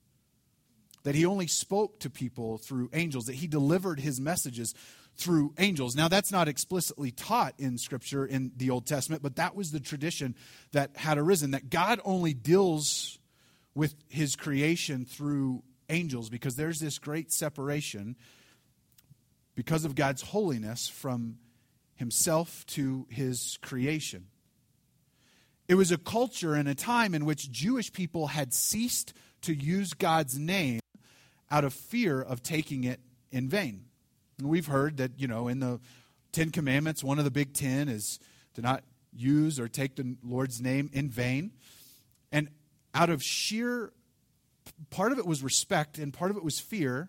That 1.05 1.15
he 1.15 1.25
only 1.25 1.47
spoke 1.47 2.01
to 2.01 2.11
people 2.11 2.59
through 2.59 2.91
angels, 2.93 3.27
that 3.27 3.37
he 3.37 3.47
delivered 3.47 4.01
his 4.01 4.21
messages 4.21 4.75
through 5.17 5.55
angels. 5.59 5.95
Now, 5.95 6.09
that's 6.09 6.33
not 6.33 6.49
explicitly 6.49 7.11
taught 7.11 7.55
in 7.59 7.79
Scripture 7.79 8.27
in 8.27 8.53
the 8.57 8.71
Old 8.71 8.87
Testament, 8.87 9.23
but 9.23 9.37
that 9.37 9.55
was 9.55 9.71
the 9.71 9.81
tradition 9.81 10.35
that 10.73 10.97
had 10.97 11.17
arisen, 11.17 11.53
that 11.53 11.71
God 11.71 12.01
only 12.05 12.35
deals 12.35 13.20
with 13.75 13.95
his 14.09 14.37
creation 14.37 15.05
through 15.05 15.63
angels 15.89 16.31
because 16.31 16.57
there's 16.57 16.81
this 16.81 16.99
great 16.99 17.33
separation 17.33 18.17
because 19.55 19.85
of 19.85 19.95
God's 19.95 20.23
holiness 20.23 20.89
from 20.89 21.37
himself 21.95 22.65
to 22.67 23.07
his 23.11 23.59
creation. 23.61 24.27
It 25.69 25.75
was 25.75 25.93
a 25.93 25.99
culture 25.99 26.55
and 26.55 26.69
a 26.69 26.75
time 26.75 27.15
in 27.15 27.25
which 27.25 27.51
Jewish 27.51 27.93
people 27.93 28.29
had 28.29 28.53
ceased 28.53 29.13
to 29.43 29.55
use 29.55 29.93
God's 29.93 30.39
name 30.39 30.81
out 31.51 31.65
of 31.65 31.73
fear 31.73 32.21
of 32.21 32.43
taking 32.43 32.85
it 32.85 33.01
in 33.31 33.49
vain. 33.49 33.85
And 34.39 34.49
we've 34.49 34.67
heard 34.67 34.97
that, 34.97 35.13
you 35.19 35.29
know, 35.29 35.49
in 35.49 35.61
the 35.61 35.81
Ten 36.33 36.51
Commandments, 36.51 37.05
one 37.05 37.19
of 37.19 37.25
the 37.25 37.31
big 37.31 37.53
ten 37.53 37.89
is 37.89 38.19
to 38.55 38.63
not 38.63 38.83
use 39.13 39.59
or 39.61 39.69
take 39.69 39.97
the 39.97 40.17
Lord's 40.23 40.61
name 40.61 40.91
in 40.93 41.11
vain. 41.11 41.53
Out 42.95 43.11
of 43.11 43.23
sheer, 43.23 43.93
part 44.91 45.13
of 45.13 45.19
it 45.19 45.27
was 45.27 45.43
respect 45.43 45.99
and 45.99 46.13
part 46.13 46.31
of 46.31 46.37
it 46.37 46.45
was 46.45 46.59
fear, 46.59 47.09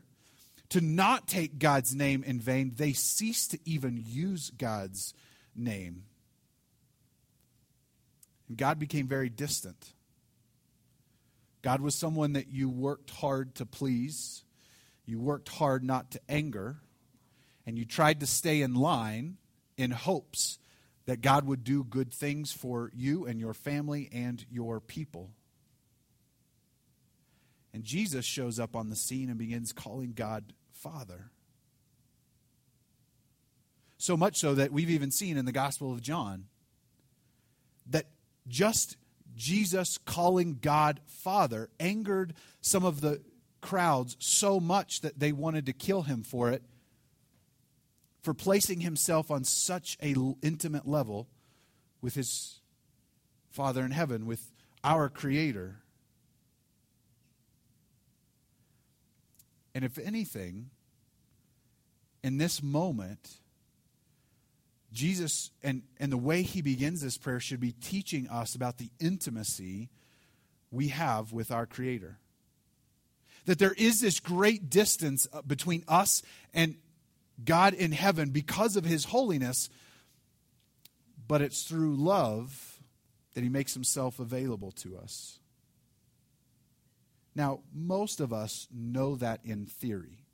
to 0.69 0.81
not 0.81 1.27
take 1.27 1.59
God's 1.59 1.93
name 1.93 2.23
in 2.23 2.39
vain, 2.39 2.73
they 2.75 2.93
ceased 2.93 3.51
to 3.51 3.59
even 3.65 4.01
use 4.07 4.51
God's 4.51 5.13
name. 5.55 6.03
And 8.47 8.57
God 8.57 8.79
became 8.79 9.07
very 9.07 9.29
distant. 9.29 9.93
God 11.61 11.81
was 11.81 11.93
someone 11.93 12.33
that 12.33 12.47
you 12.47 12.69
worked 12.69 13.09
hard 13.09 13.55
to 13.55 13.65
please, 13.65 14.43
you 15.05 15.19
worked 15.19 15.49
hard 15.49 15.83
not 15.83 16.11
to 16.11 16.21
anger, 16.29 16.77
and 17.65 17.77
you 17.77 17.85
tried 17.85 18.21
to 18.21 18.27
stay 18.27 18.61
in 18.61 18.73
line 18.73 19.37
in 19.77 19.91
hopes 19.91 20.57
that 21.05 21.21
God 21.21 21.45
would 21.45 21.63
do 21.63 21.83
good 21.83 22.13
things 22.13 22.51
for 22.51 22.91
you 22.95 23.25
and 23.25 23.39
your 23.39 23.53
family 23.53 24.09
and 24.11 24.45
your 24.49 24.79
people. 24.79 25.31
And 27.73 27.83
Jesus 27.83 28.25
shows 28.25 28.59
up 28.59 28.75
on 28.75 28.89
the 28.89 28.95
scene 28.95 29.29
and 29.29 29.37
begins 29.37 29.71
calling 29.71 30.13
God 30.13 30.53
Father. 30.73 31.31
So 33.97 34.17
much 34.17 34.37
so 34.37 34.55
that 34.55 34.71
we've 34.71 34.89
even 34.89 35.11
seen 35.11 35.37
in 35.37 35.45
the 35.45 35.51
Gospel 35.51 35.91
of 35.91 36.01
John 36.01 36.45
that 37.87 38.07
just 38.47 38.97
Jesus 39.35 39.97
calling 39.99 40.57
God 40.61 40.99
Father 41.05 41.69
angered 41.79 42.33
some 42.61 42.83
of 42.83 43.01
the 43.01 43.21
crowds 43.61 44.17
so 44.19 44.59
much 44.59 45.01
that 45.01 45.19
they 45.19 45.31
wanted 45.31 45.67
to 45.67 45.73
kill 45.73 46.01
him 46.01 46.23
for 46.23 46.49
it, 46.49 46.63
for 48.21 48.33
placing 48.33 48.81
himself 48.81 49.31
on 49.31 49.43
such 49.43 49.97
a 50.01 50.15
intimate 50.41 50.87
level 50.87 51.27
with 52.01 52.15
his 52.15 52.59
Father 53.49 53.85
in 53.85 53.91
heaven, 53.91 54.25
with 54.25 54.51
our 54.83 55.09
Creator. 55.09 55.77
And 59.73 59.85
if 59.85 59.97
anything, 59.97 60.69
in 62.23 62.37
this 62.37 62.61
moment, 62.61 63.37
Jesus 64.91 65.51
and, 65.63 65.83
and 65.99 66.11
the 66.11 66.17
way 66.17 66.41
he 66.41 66.61
begins 66.61 67.01
this 67.01 67.17
prayer 67.17 67.39
should 67.39 67.59
be 67.59 67.71
teaching 67.71 68.27
us 68.27 68.55
about 68.55 68.77
the 68.77 68.89
intimacy 68.99 69.89
we 70.69 70.89
have 70.89 71.31
with 71.31 71.51
our 71.51 71.65
Creator. 71.65 72.17
That 73.45 73.59
there 73.59 73.73
is 73.77 74.01
this 74.01 74.19
great 74.19 74.69
distance 74.69 75.27
uh, 75.33 75.41
between 75.41 75.83
us 75.87 76.21
and 76.53 76.75
God 77.43 77.73
in 77.73 77.91
heaven 77.91 78.29
because 78.29 78.75
of 78.75 78.85
his 78.85 79.05
holiness, 79.05 79.69
but 81.27 81.41
it's 81.41 81.63
through 81.63 81.95
love 81.95 82.79
that 83.33 83.41
he 83.41 83.49
makes 83.49 83.73
himself 83.73 84.19
available 84.19 84.71
to 84.71 84.97
us. 84.97 85.39
Now, 87.35 87.61
most 87.73 88.19
of 88.19 88.33
us 88.33 88.67
know 88.73 89.15
that 89.15 89.39
in 89.43 89.65
theory. 89.65 90.25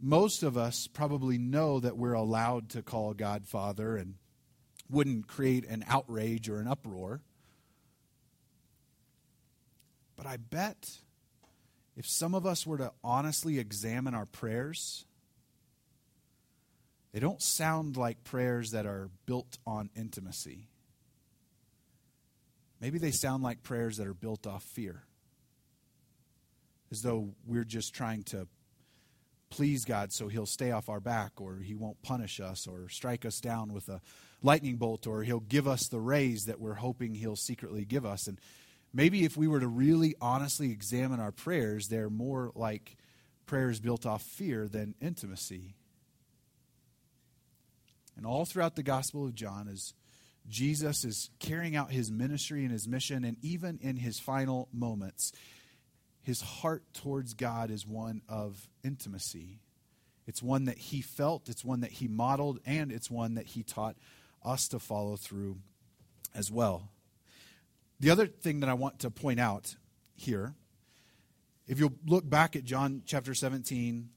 Most 0.00 0.42
of 0.42 0.56
us 0.56 0.86
probably 0.86 1.38
know 1.38 1.80
that 1.80 1.96
we're 1.96 2.12
allowed 2.12 2.68
to 2.70 2.82
call 2.82 3.14
God 3.14 3.46
Father 3.46 3.96
and 3.96 4.14
wouldn't 4.90 5.26
create 5.26 5.66
an 5.66 5.84
outrage 5.88 6.48
or 6.48 6.60
an 6.60 6.68
uproar. 6.68 7.22
But 10.16 10.26
I 10.26 10.36
bet 10.36 10.98
if 11.96 12.06
some 12.06 12.34
of 12.34 12.46
us 12.46 12.66
were 12.66 12.78
to 12.78 12.92
honestly 13.02 13.58
examine 13.58 14.14
our 14.14 14.26
prayers, 14.26 15.04
they 17.12 17.20
don't 17.20 17.42
sound 17.42 17.96
like 17.96 18.24
prayers 18.24 18.72
that 18.72 18.86
are 18.86 19.10
built 19.26 19.58
on 19.66 19.90
intimacy. 19.96 20.68
Maybe 22.80 22.98
they 22.98 23.10
sound 23.10 23.42
like 23.42 23.62
prayers 23.62 23.96
that 23.96 24.06
are 24.06 24.14
built 24.14 24.46
off 24.46 24.62
fear 24.62 25.07
as 26.90 27.02
though 27.02 27.30
we're 27.46 27.64
just 27.64 27.94
trying 27.94 28.22
to 28.24 28.46
please 29.50 29.84
God 29.84 30.12
so 30.12 30.28
he'll 30.28 30.46
stay 30.46 30.70
off 30.70 30.88
our 30.88 31.00
back 31.00 31.40
or 31.40 31.56
he 31.56 31.74
won't 31.74 32.02
punish 32.02 32.40
us 32.40 32.66
or 32.66 32.88
strike 32.88 33.24
us 33.24 33.40
down 33.40 33.72
with 33.72 33.88
a 33.88 34.00
lightning 34.42 34.76
bolt 34.76 35.06
or 35.06 35.22
he'll 35.22 35.40
give 35.40 35.66
us 35.66 35.88
the 35.88 36.00
raise 36.00 36.46
that 36.46 36.60
we're 36.60 36.74
hoping 36.74 37.14
he'll 37.14 37.36
secretly 37.36 37.84
give 37.84 38.04
us. 38.04 38.26
And 38.26 38.38
maybe 38.92 39.24
if 39.24 39.36
we 39.36 39.48
were 39.48 39.60
to 39.60 39.68
really 39.68 40.14
honestly 40.20 40.70
examine 40.70 41.20
our 41.20 41.32
prayers, 41.32 41.88
they're 41.88 42.10
more 42.10 42.52
like 42.54 42.96
prayers 43.46 43.80
built 43.80 44.06
off 44.06 44.22
fear 44.22 44.68
than 44.68 44.94
intimacy. 45.00 45.74
And 48.16 48.26
all 48.26 48.44
throughout 48.44 48.76
the 48.76 48.82
Gospel 48.82 49.24
of 49.24 49.34
John, 49.34 49.68
as 49.68 49.94
Jesus 50.48 51.04
is 51.04 51.30
carrying 51.38 51.76
out 51.76 51.92
his 51.92 52.10
ministry 52.10 52.64
and 52.64 52.72
his 52.72 52.88
mission, 52.88 53.24
and 53.24 53.36
even 53.42 53.78
in 53.80 53.96
his 53.96 54.18
final 54.18 54.68
moments, 54.72 55.32
his 56.28 56.42
heart 56.42 56.82
towards 56.92 57.32
God 57.32 57.70
is 57.70 57.86
one 57.86 58.20
of 58.28 58.68
intimacy. 58.84 59.60
It's 60.26 60.42
one 60.42 60.66
that 60.66 60.76
he 60.76 61.00
felt, 61.00 61.48
it's 61.48 61.64
one 61.64 61.80
that 61.80 61.90
he 61.90 62.06
modeled, 62.06 62.60
and 62.66 62.92
it's 62.92 63.10
one 63.10 63.36
that 63.36 63.46
he 63.46 63.62
taught 63.62 63.96
us 64.44 64.68
to 64.68 64.78
follow 64.78 65.16
through 65.16 65.56
as 66.34 66.52
well. 66.52 66.90
The 67.98 68.10
other 68.10 68.26
thing 68.26 68.60
that 68.60 68.68
I 68.68 68.74
want 68.74 68.98
to 68.98 69.10
point 69.10 69.40
out 69.40 69.76
here, 70.14 70.52
if 71.66 71.80
you 71.80 71.94
look 72.06 72.28
back 72.28 72.56
at 72.56 72.64
John 72.64 73.04
chapter 73.06 73.32
17, 73.32 74.10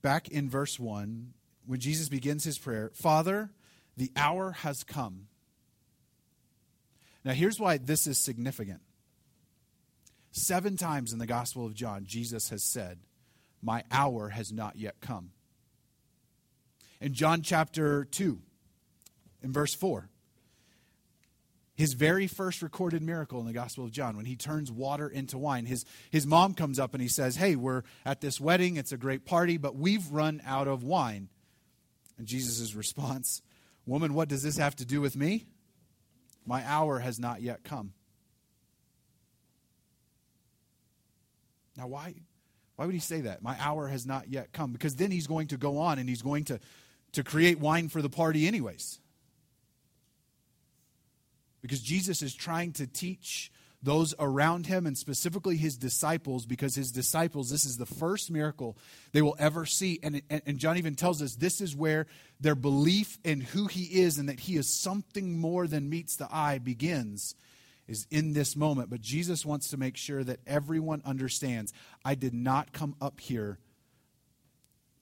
back 0.00 0.28
in 0.28 0.48
verse 0.48 0.80
1, 0.80 1.34
when 1.66 1.80
Jesus 1.80 2.08
begins 2.08 2.44
his 2.44 2.56
prayer, 2.56 2.92
Father, 2.94 3.50
the 3.94 4.10
hour 4.16 4.52
has 4.52 4.84
come. 4.84 5.26
Now, 7.26 7.32
here's 7.32 7.60
why 7.60 7.76
this 7.76 8.06
is 8.06 8.16
significant. 8.16 8.80
Seven 10.38 10.76
times 10.76 11.14
in 11.14 11.18
the 11.18 11.26
Gospel 11.26 11.64
of 11.64 11.72
John, 11.72 12.04
Jesus 12.04 12.50
has 12.50 12.62
said, 12.62 12.98
My 13.62 13.84
hour 13.90 14.28
has 14.28 14.52
not 14.52 14.76
yet 14.76 15.00
come. 15.00 15.30
In 17.00 17.14
John 17.14 17.40
chapter 17.40 18.04
2, 18.04 18.38
in 19.42 19.52
verse 19.54 19.72
4, 19.72 20.10
his 21.74 21.94
very 21.94 22.26
first 22.26 22.60
recorded 22.60 23.00
miracle 23.02 23.40
in 23.40 23.46
the 23.46 23.54
Gospel 23.54 23.84
of 23.84 23.92
John, 23.92 24.14
when 24.14 24.26
he 24.26 24.36
turns 24.36 24.70
water 24.70 25.08
into 25.08 25.38
wine, 25.38 25.64
his, 25.64 25.86
his 26.10 26.26
mom 26.26 26.52
comes 26.52 26.78
up 26.78 26.92
and 26.92 27.00
he 27.00 27.08
says, 27.08 27.36
Hey, 27.36 27.56
we're 27.56 27.82
at 28.04 28.20
this 28.20 28.38
wedding. 28.38 28.76
It's 28.76 28.92
a 28.92 28.98
great 28.98 29.24
party, 29.24 29.56
but 29.56 29.74
we've 29.74 30.06
run 30.10 30.42
out 30.44 30.68
of 30.68 30.82
wine. 30.82 31.30
And 32.18 32.26
Jesus' 32.26 32.74
response 32.74 33.40
Woman, 33.86 34.12
what 34.12 34.28
does 34.28 34.42
this 34.42 34.58
have 34.58 34.76
to 34.76 34.84
do 34.84 35.00
with 35.00 35.16
me? 35.16 35.46
My 36.44 36.62
hour 36.66 36.98
has 36.98 37.18
not 37.18 37.40
yet 37.40 37.64
come. 37.64 37.94
Now, 41.76 41.86
why, 41.86 42.14
why 42.76 42.86
would 42.86 42.94
he 42.94 43.00
say 43.00 43.22
that? 43.22 43.42
My 43.42 43.56
hour 43.60 43.88
has 43.88 44.06
not 44.06 44.28
yet 44.28 44.52
come. 44.52 44.72
Because 44.72 44.96
then 44.96 45.10
he's 45.10 45.26
going 45.26 45.48
to 45.48 45.56
go 45.56 45.78
on 45.78 45.98
and 45.98 46.08
he's 46.08 46.22
going 46.22 46.44
to, 46.44 46.60
to 47.12 47.22
create 47.22 47.58
wine 47.58 47.88
for 47.88 48.02
the 48.02 48.10
party, 48.10 48.46
anyways. 48.46 49.00
Because 51.62 51.80
Jesus 51.80 52.22
is 52.22 52.34
trying 52.34 52.72
to 52.74 52.86
teach 52.86 53.50
those 53.82 54.14
around 54.18 54.66
him 54.66 54.86
and 54.86 54.96
specifically 54.96 55.56
his 55.56 55.76
disciples 55.76 56.46
because 56.46 56.74
his 56.74 56.90
disciples 56.90 57.50
this 57.50 57.64
is 57.64 57.76
the 57.76 57.86
first 57.86 58.30
miracle 58.30 58.76
they 59.12 59.22
will 59.22 59.36
ever 59.38 59.66
see 59.66 60.00
and, 60.02 60.22
and, 60.30 60.42
and, 60.46 60.58
john 60.58 60.78
even 60.78 60.94
tells 60.94 61.22
us 61.22 61.36
this 61.36 61.60
is 61.60 61.76
where 61.76 62.06
their 62.40 62.54
belief 62.54 63.18
in 63.22 63.40
who 63.40 63.66
he 63.66 64.00
is 64.00 64.18
and 64.18 64.28
that 64.28 64.40
he 64.40 64.56
is 64.56 64.68
something 64.68 65.38
more 65.38 65.66
than 65.66 65.90
meets 65.90 66.16
the 66.16 66.26
eye 66.32 66.58
begins 66.58 67.34
is 67.88 68.06
in 68.10 68.32
this 68.32 68.56
moment 68.56 68.90
but 68.90 69.00
jesus 69.00 69.44
wants 69.44 69.68
to 69.68 69.76
make 69.76 69.96
sure 69.96 70.24
that 70.24 70.40
everyone 70.46 71.02
understands 71.04 71.72
i 72.04 72.14
did 72.14 72.34
not 72.34 72.72
come 72.72 72.94
up 73.00 73.20
here 73.20 73.58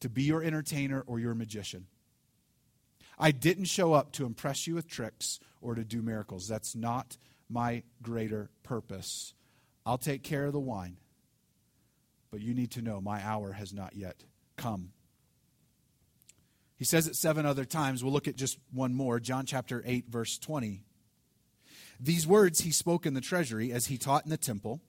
to 0.00 0.08
be 0.08 0.22
your 0.22 0.42
entertainer 0.42 1.02
or 1.06 1.18
your 1.18 1.34
magician 1.34 1.86
i 3.18 3.30
didn't 3.30 3.64
show 3.64 3.92
up 3.92 4.12
to 4.12 4.26
impress 4.26 4.66
you 4.66 4.74
with 4.74 4.86
tricks 4.86 5.38
or 5.60 5.74
to 5.74 5.84
do 5.84 6.02
miracles 6.02 6.46
that's 6.48 6.74
not 6.74 7.16
my 7.48 7.82
greater 8.02 8.50
purpose. 8.62 9.34
I'll 9.86 9.98
take 9.98 10.22
care 10.22 10.46
of 10.46 10.52
the 10.52 10.60
wine, 10.60 10.96
but 12.30 12.40
you 12.40 12.54
need 12.54 12.72
to 12.72 12.82
know 12.82 13.00
my 13.00 13.24
hour 13.24 13.52
has 13.52 13.72
not 13.72 13.94
yet 13.94 14.24
come. 14.56 14.92
He 16.76 16.84
says 16.84 17.06
it 17.06 17.16
seven 17.16 17.46
other 17.46 17.64
times. 17.64 18.02
We'll 18.02 18.12
look 18.12 18.28
at 18.28 18.36
just 18.36 18.58
one 18.72 18.94
more. 18.94 19.20
John 19.20 19.46
chapter 19.46 19.82
8, 19.86 20.06
verse 20.08 20.38
20. 20.38 20.82
These 22.04 22.26
words 22.26 22.60
he 22.60 22.70
spoke 22.70 23.06
in 23.06 23.14
the 23.14 23.22
treasury 23.22 23.72
as 23.72 23.86
he 23.86 23.96
taught 23.96 24.24
in 24.24 24.30
the 24.30 24.36
temple, 24.36 24.82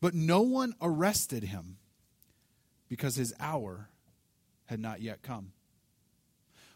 but 0.00 0.12
no 0.12 0.42
one 0.42 0.74
arrested 0.82 1.44
him 1.44 1.76
because 2.88 3.14
his 3.14 3.32
hour 3.38 3.88
had 4.66 4.80
not 4.80 5.00
yet 5.00 5.22
come. 5.22 5.52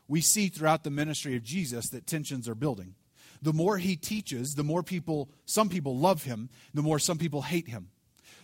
We 0.06 0.20
see 0.20 0.46
throughout 0.46 0.84
the 0.84 0.90
ministry 0.90 1.34
of 1.34 1.42
Jesus 1.42 1.88
that 1.88 2.06
tensions 2.06 2.48
are 2.48 2.54
building 2.54 2.94
the 3.42 3.52
more 3.52 3.76
he 3.76 3.96
teaches, 3.96 4.54
the 4.54 4.64
more 4.64 4.82
people, 4.82 5.30
some 5.44 5.68
people 5.68 5.98
love 5.98 6.22
him, 6.22 6.48
the 6.72 6.82
more 6.82 6.98
some 6.98 7.18
people 7.18 7.42
hate 7.42 7.68
him. 7.68 7.90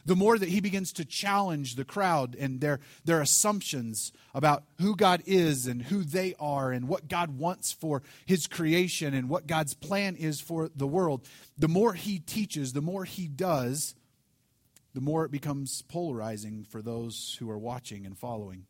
The 0.04 0.16
more 0.16 0.36
that 0.36 0.48
he 0.48 0.60
begins 0.60 0.92
to 0.94 1.04
challenge 1.04 1.76
the 1.76 1.84
crowd 1.84 2.34
and 2.38 2.60
their, 2.60 2.80
their 3.04 3.20
assumptions 3.20 4.12
about 4.34 4.64
who 4.80 4.96
God 4.96 5.22
is 5.26 5.66
and 5.66 5.82
who 5.82 6.02
they 6.02 6.34
are 6.40 6.72
and 6.72 6.88
what 6.88 7.08
God 7.08 7.38
wants 7.38 7.72
for 7.72 8.02
his 8.26 8.46
creation 8.46 9.14
and 9.14 9.28
what 9.28 9.46
God's 9.46 9.74
plan 9.74 10.16
is 10.16 10.40
for 10.40 10.70
the 10.74 10.86
world, 10.86 11.26
the 11.56 11.68
more 11.68 11.94
he 11.94 12.18
teaches, 12.18 12.72
the 12.72 12.82
more 12.82 13.04
he 13.04 13.28
does, 13.28 13.94
the 14.94 15.00
more 15.00 15.24
it 15.24 15.30
becomes 15.30 15.82
polarizing 15.82 16.66
for 16.68 16.82
those 16.82 17.36
who 17.38 17.48
are 17.48 17.58
watching 17.58 18.04
and 18.04 18.18
following. 18.18 18.66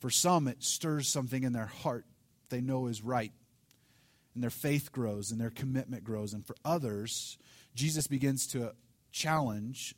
For 0.00 0.10
some, 0.10 0.48
it 0.48 0.64
stirs 0.64 1.08
something 1.08 1.44
in 1.44 1.52
their 1.52 1.66
heart 1.66 2.04
they 2.48 2.60
know 2.60 2.86
is 2.88 3.02
right 3.02 3.32
and 4.34 4.42
their 4.42 4.50
faith 4.50 4.92
grows 4.92 5.30
and 5.30 5.40
their 5.40 5.50
commitment 5.50 6.04
grows. 6.04 6.32
And 6.32 6.46
for 6.46 6.56
others, 6.64 7.38
Jesus 7.74 8.06
begins 8.06 8.46
to 8.48 8.74
challenge 9.10 9.94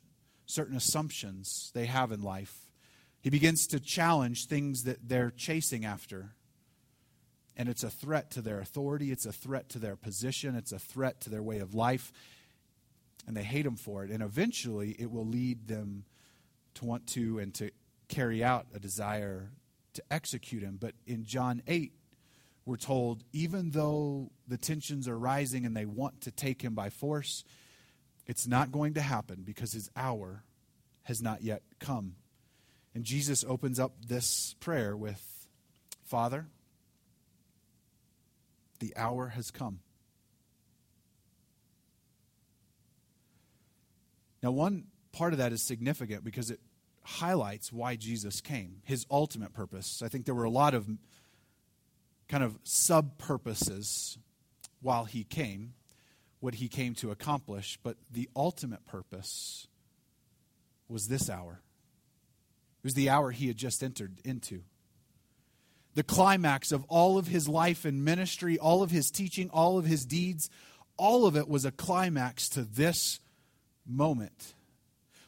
certain 0.47 0.77
assumptions 0.77 1.71
they 1.75 1.87
have 1.87 2.13
in 2.13 2.23
life. 2.23 2.55
He 3.21 3.31
begins 3.31 3.67
to 3.69 3.81
challenge 3.81 4.47
things 4.47 4.85
that 4.85 5.09
they're 5.09 5.31
chasing 5.31 5.85
after. 5.85 6.35
And 7.57 7.69
it's 7.69 7.85
a 7.85 7.91
threat 7.91 8.33
to 8.33 8.43
their 8.43 8.59
authority, 8.59 9.13
it's 9.13 9.27
a 9.27 9.33
threat 9.33 9.69
to 9.71 9.79
their 9.79 9.97
position, 9.97 10.57
it's 10.57 10.73
a 10.73 10.79
threat 10.79 11.21
to 11.23 11.31
their 11.31 11.43
way 11.43 11.61
of 11.61 11.75
life. 11.75 12.13
And 13.26 13.37
they 13.37 13.45
hate 13.45 13.65
him 13.65 13.76
for 13.76 14.04
it. 14.04 14.11
And 14.11 14.23
eventually, 14.23 14.95
it 14.99 15.11
will 15.11 15.26
lead 15.26 15.69
them 15.69 16.04
to 16.75 16.85
want 16.85 17.07
to 17.09 17.39
and 17.39 17.54
to 17.54 17.71
carry 18.09 18.45
out 18.45 18.67
a 18.75 18.78
desire 18.78 19.50
to 19.95 20.02
execute 20.11 20.63
him. 20.63 20.76
But 20.78 20.95
in 21.07 21.25
John 21.25 21.63
8, 21.67 21.93
we're 22.67 22.76
told 22.76 23.25
even 23.33 23.71
though 23.71 24.30
the 24.49 24.59
tensions 24.59 25.09
are 25.09 25.19
rising 25.19 25.65
and 25.65 25.76
they 25.76 25.87
want 25.87 26.23
to 26.23 26.30
take 26.30 26.63
him 26.63 26.75
by 26.75 26.91
force, 26.91 27.45
it's 28.26 28.47
not 28.47 28.73
going 28.73 28.95
to 28.95 29.00
happen 29.00 29.43
because 29.45 29.73
his 29.73 29.91
hour 29.97 30.45
has 31.02 31.23
not 31.23 31.43
yet 31.43 31.63
come. 31.78 32.17
And 32.95 33.04
Jesus 33.04 33.45
opens 33.47 33.78
up 33.78 33.93
this 34.06 34.54
prayer 34.60 34.97
with 34.97 35.47
Father, 36.04 36.47
the 38.80 38.97
hour 38.97 39.28
has 39.28 39.50
come. 39.50 39.80
Now, 44.43 44.50
one 44.50 44.84
part 45.13 45.32
of 45.32 45.39
that 45.39 45.52
is 45.52 45.63
significant 45.63 46.23
because 46.23 46.50
it 46.50 46.60
highlights 47.02 47.73
why 47.73 47.97
Jesus 47.97 48.41
came, 48.41 48.82
his 48.84 49.06
ultimate 49.10 49.52
purpose. 49.54 50.02
I 50.02 50.08
think 50.08 50.26
there 50.26 50.34
were 50.34 50.45
a 50.45 50.50
lot 50.50 50.75
of 50.75 50.87
kind 52.28 52.45
of 52.45 52.58
sub 52.63 53.19
purposes 53.19 54.19
while 54.80 55.04
he 55.04 55.25
came, 55.25 55.75
what 56.45 56.57
he 56.57 56.69
came 56.69 56.95
to 56.95 57.11
accomplish, 57.11 57.78
but 57.83 57.97
the 58.13 58.28
ultimate 58.37 58.85
purpose 58.85 59.67
was 60.91 61.09
this 61.09 61.30
hour. 61.30 61.63
It 62.83 62.85
was 62.85 62.93
the 62.93 63.09
hour 63.09 63.30
he 63.30 63.47
had 63.47 63.57
just 63.57 63.83
entered 63.83 64.21
into. 64.26 64.61
The 65.95 66.02
climax 66.02 66.71
of 66.71 66.85
all 66.89 67.17
of 67.17 67.28
his 67.28 67.49
life 67.49 67.87
and 67.87 68.04
ministry, 68.04 68.59
all 68.59 68.83
of 68.83 68.91
his 68.91 69.11
teaching, 69.11 69.49
all 69.54 69.78
of 69.78 69.87
his 69.87 70.04
deeds, 70.04 70.50
all 70.99 71.25
of 71.25 71.35
it 71.35 71.49
was 71.49 71.65
a 71.65 71.73
climax 71.73 72.50
to 72.50 72.63
this 72.63 73.21
moment. 73.87 74.52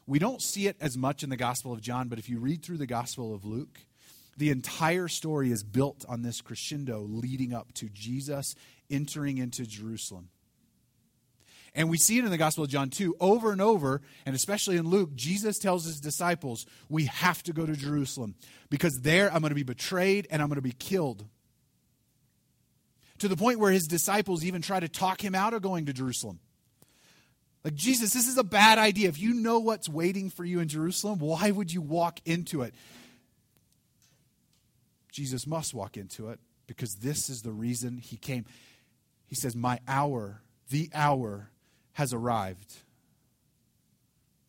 We 0.07 0.19
don't 0.19 0.43
see 0.43 0.67
it 0.67 0.77
as 0.83 0.99
much 0.99 1.23
in 1.23 1.31
the 1.31 1.37
Gospel 1.39 1.73
of 1.73 1.81
John, 1.81 2.09
but 2.09 2.19
if 2.19 2.29
you 2.29 2.39
read 2.39 2.63
through 2.63 2.77
the 2.77 2.87
Gospel 2.87 3.35
of 3.35 3.47
Luke, 3.47 3.81
the 4.37 4.51
entire 4.51 5.09
story 5.09 5.51
is 5.51 5.65
built 5.65 6.05
on 6.11 6.21
this 6.21 6.43
crescendo 6.43 7.01
leading 7.01 7.55
up 7.55 7.73
to 7.75 7.89
Jesus 7.89 8.55
entering 8.91 9.39
into 9.39 9.65
Jerusalem. 9.65 10.29
And 11.77 11.91
we 11.91 11.99
see 11.99 12.19
it 12.19 12.25
in 12.25 12.31
the 12.31 12.39
Gospel 12.39 12.65
of 12.65 12.71
John 12.71 12.89
too, 12.89 13.15
over 13.21 13.53
and 13.53 13.61
over, 13.61 14.01
and 14.25 14.35
especially 14.35 14.79
in 14.79 14.89
Luke, 14.89 15.15
Jesus 15.15 15.59
tells 15.59 15.85
his 15.85 16.01
disciples, 16.01 16.65
We 16.89 17.05
have 17.05 17.43
to 17.45 17.53
go 17.53 17.67
to 17.67 17.77
Jerusalem 17.77 18.35
because 18.71 19.03
there 19.03 19.33
I'm 19.33 19.41
going 19.41 19.51
to 19.51 19.55
be 19.55 19.63
betrayed 19.63 20.27
and 20.31 20.41
I'm 20.41 20.49
going 20.49 20.57
to 20.57 20.63
be 20.63 20.73
killed. 20.73 21.27
To 23.19 23.29
the 23.29 23.37
point 23.37 23.59
where 23.61 23.71
his 23.71 23.87
disciples 23.87 24.43
even 24.43 24.63
try 24.63 24.81
to 24.81 24.89
talk 24.89 25.23
him 25.23 25.35
out 25.35 25.53
of 25.53 25.61
going 25.63 25.87
to 25.87 25.93
Jerusalem. 25.93 26.41
Like, 27.63 27.75
Jesus, 27.75 28.13
this 28.13 28.27
is 28.27 28.39
a 28.39 28.45
bad 28.45 28.79
idea. 28.79 29.09
If 29.09 29.19
you 29.19 29.35
know 29.35 29.59
what's 29.59 29.89
waiting 29.89 30.31
for 30.31 30.45
you 30.45 30.61
in 30.61 30.69
Jerusalem, 30.69 31.19
why 31.19 31.51
would 31.51 31.73
you 31.73 31.83
walk 31.83 32.21
into 32.25 32.63
it? 32.63 32.75
Jesus 35.11 35.47
must 35.47 35.75
walk 35.75 35.97
into 35.97 36.31
it 36.31 36.39
because 36.67 36.97
this 36.97 37.29
is 37.29 37.43
the 37.43 37.53
reason 37.53 37.99
he 37.99 38.17
came. 38.17 38.47
He 39.27 39.35
says, 39.35 39.57
My 39.57 39.81
hour, 39.89 40.43
the 40.71 40.91
hour, 40.95 41.51
has 41.97 42.13
arrived. 42.13 42.75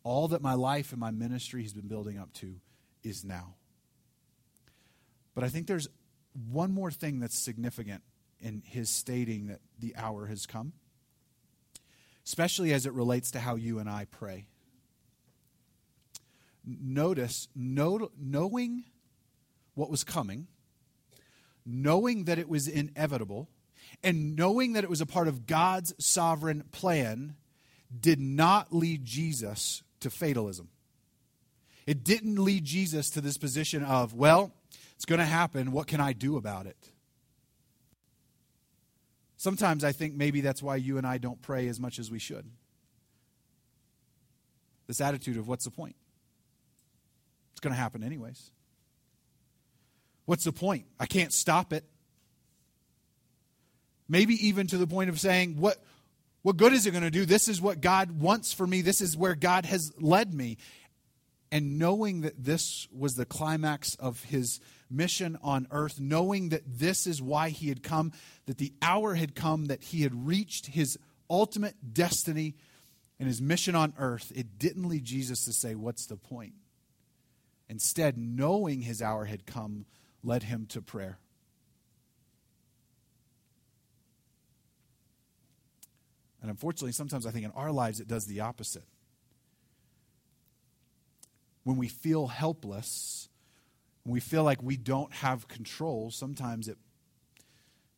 All 0.04 0.28
that 0.28 0.42
my 0.42 0.54
life 0.54 0.92
and 0.92 1.00
my 1.00 1.12
ministry 1.12 1.64
has 1.64 1.72
been 1.72 1.88
building 1.88 2.18
up 2.18 2.34
to 2.34 2.56
is 3.04 3.24
now. 3.24 3.56
But 5.34 5.46
I 5.46 5.50
think 5.50 5.68
there's 5.68 5.88
one 6.50 6.74
more 6.74 6.92
thing 6.92 7.20
that's 7.20 7.38
significant 7.38 8.04
in 8.42 8.64
his 8.66 8.90
stating 8.90 9.48
that 9.48 9.62
the 9.80 9.96
hour 9.96 10.26
has 10.26 10.46
come, 10.46 10.74
especially 12.26 12.74
as 12.74 12.86
it 12.86 12.92
relates 12.92 13.32
to 13.32 13.40
how 13.40 13.56
you 13.56 13.80
and 13.80 13.90
I 13.90 14.06
pray. 14.12 14.48
Notice, 16.66 17.48
know, 17.56 18.12
knowing 18.20 18.84
what 19.74 19.90
was 19.90 20.04
coming 20.04 20.48
knowing 21.68 22.24
that 22.24 22.40
it 22.40 22.48
was 22.48 22.68
inevitable 22.68 23.50
and 24.04 24.36
knowing 24.36 24.74
that 24.74 24.84
it 24.84 24.90
was 24.90 25.02
a 25.02 25.06
part 25.06 25.28
of 25.28 25.46
God's 25.46 25.94
sovereign 25.98 26.64
plan, 26.72 27.36
did 28.00 28.20
not 28.20 28.74
lead 28.74 29.06
Jesus 29.06 29.84
to 30.00 30.10
fatalism. 30.10 30.70
It 31.86 32.04
didn't 32.04 32.36
lead 32.36 32.66
Jesus 32.66 33.10
to 33.12 33.22
this 33.22 33.38
position 33.38 33.84
of, 33.84 34.14
well, 34.14 34.52
it's 34.96 35.06
going 35.06 35.20
to 35.20 35.26
happen. 35.26 35.72
What 35.72 35.88
can 35.88 36.02
I 36.02 36.14
do 36.14 36.36
about 36.36 36.66
it? 36.66 36.78
Sometimes 39.38 39.84
I 39.84 39.92
think 39.92 40.16
maybe 40.16 40.42
that's 40.42 40.62
why 40.62 40.76
you 40.76 40.98
and 40.98 41.08
I 41.08 41.18
don't 41.18 41.42
pray 41.42 41.68
as 41.68 41.80
much 41.80 42.00
as 42.00 42.12
we 42.12 42.20
should. 42.20 42.50
This 44.88 45.00
attitude 45.00 45.38
of, 45.38 45.48
what's 45.48 45.66
the 45.66 45.72
point? 45.72 45.96
It's 47.52 47.60
going 47.60 47.74
to 47.74 47.80
happen 47.80 48.04
anyways. 48.04 48.52
What's 50.26 50.44
the 50.44 50.52
point? 50.52 50.86
I 51.00 51.06
can't 51.06 51.32
stop 51.32 51.72
it. 51.72 51.86
Maybe 54.10 54.48
even 54.48 54.68
to 54.68 54.78
the 54.78 54.88
point 54.88 55.10
of 55.10 55.20
saying, 55.20 55.58
what, 55.60 55.78
what 56.42 56.58
good 56.58 56.74
is 56.74 56.86
it 56.86 56.92
going 56.92 57.04
to 57.04 57.12
do? 57.12 57.26
This 57.26 57.48
is 57.48 57.60
what 57.60 57.82
God 57.82 58.22
wants 58.22 58.54
for 58.54 58.66
me. 58.66 58.82
This 58.82 59.02
is 59.02 59.18
where 59.18 59.36
God 59.36 59.66
has 59.66 59.94
led 60.00 60.34
me. 60.34 60.58
and 61.52 61.80
knowing 61.80 62.22
that 62.22 62.44
this 62.44 62.88
was 62.92 63.16
the 63.16 63.26
climax 63.26 63.96
of 63.96 64.24
his 64.26 64.60
mission 64.90 65.38
on 65.42 65.68
earth, 65.72 66.00
knowing 66.00 66.50
that 66.50 66.64
this 66.66 67.08
is 67.08 67.22
why 67.22 67.50
he 67.50 67.70
had 67.70 67.84
come, 67.84 68.12
that 68.46 68.58
the 68.58 68.74
hour 68.82 69.16
had 69.16 69.36
come, 69.36 69.66
that 69.66 69.82
he 69.82 70.02
had 70.02 70.28
reached 70.28 70.68
his 70.68 70.98
ultimate 71.30 71.76
destiny 71.94 72.56
and 73.20 73.28
his 73.28 73.42
mission 73.42 73.76
on 73.76 73.94
earth, 73.98 74.32
it 74.36 74.60
didn't 74.60 74.88
lead 74.88 75.04
Jesus 75.04 75.46
to 75.46 75.54
say, 75.54 75.76
What's 75.76 76.06
the 76.06 76.18
point? 76.18 76.54
Instead, 77.70 78.18
knowing 78.18 78.82
his 78.82 79.02
hour 79.02 79.26
had 79.26 79.46
come 79.46 79.86
led 80.24 80.44
him 80.44 80.66
to 80.68 80.82
prayer. 80.82 81.18
And 86.42 86.52
unfortunately, 86.52 86.92
sometimes 86.92 87.26
I 87.26 87.32
think 87.32 87.46
in 87.46 87.52
our 87.52 87.72
lives 87.72 88.00
it 88.00 88.08
does 88.08 88.26
the 88.26 88.42
opposite. 88.42 88.86
When 91.64 91.78
we 91.78 91.88
feel 91.88 92.28
helpless, 92.28 93.30
when 94.04 94.14
we 94.14 94.20
feel 94.20 94.44
like 94.44 94.62
we 94.64 94.78
don't 94.78 95.12
have 95.14 95.48
control, 95.48 96.12
sometimes 96.12 96.68
it 96.68 96.78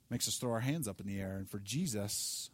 makes 0.09 0.27
us 0.27 0.37
throw 0.37 0.51
our 0.51 0.59
hands 0.59 0.87
up 0.87 0.99
in 0.99 1.07
the 1.07 1.19
air. 1.19 1.35
And 1.37 1.49
for 1.49 1.59
Jesus, 1.59 2.49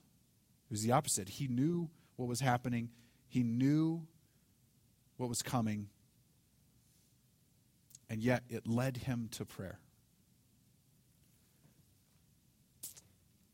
it 0.69 0.73
was 0.73 0.83
the 0.83 0.91
opposite. 0.91 1.29
He 1.29 1.47
knew 1.47 1.89
what 2.17 2.27
was 2.27 2.39
happening, 2.39 2.89
he 3.27 3.43
knew 3.43 4.07
what 5.17 5.29
was 5.29 5.41
coming, 5.41 5.87
and 8.09 8.21
yet 8.21 8.43
it 8.49 8.67
led 8.67 8.97
him 8.97 9.29
to 9.31 9.45
prayer. 9.45 9.79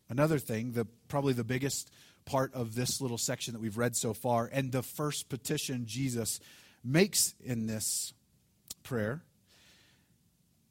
Another 0.10 0.40
thing, 0.40 0.74
the 0.74 0.86
probably 1.08 1.34
the 1.34 1.44
biggest 1.44 1.90
part 2.26 2.54
of 2.54 2.76
this 2.76 3.02
little 3.02 3.18
section 3.18 3.54
that 3.54 3.60
we've 3.60 3.78
read 3.78 3.96
so 3.96 4.14
far, 4.14 4.50
and 4.52 4.72
the 4.72 4.84
first 4.84 5.30
petition 5.30 5.86
Jesus 5.86 6.40
makes 6.84 7.36
in 7.44 7.68
this 7.68 8.14
prayer 8.84 9.24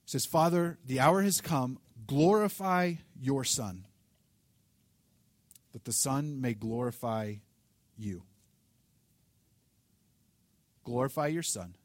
says, 0.07 0.27
Father, 0.27 0.77
the 0.85 0.99
hour 0.99 1.23
has 1.23 1.41
come, 1.41 1.79
glorify 2.07 2.95
your 3.21 3.45
Son, 3.45 3.87
that 5.73 5.85
the 5.85 5.93
Son 5.93 6.41
may 6.41 6.53
glorify 6.53 7.35
you. 7.97 8.25
Glorify 10.83 11.29
your 11.29 11.45
Son, 11.45 11.77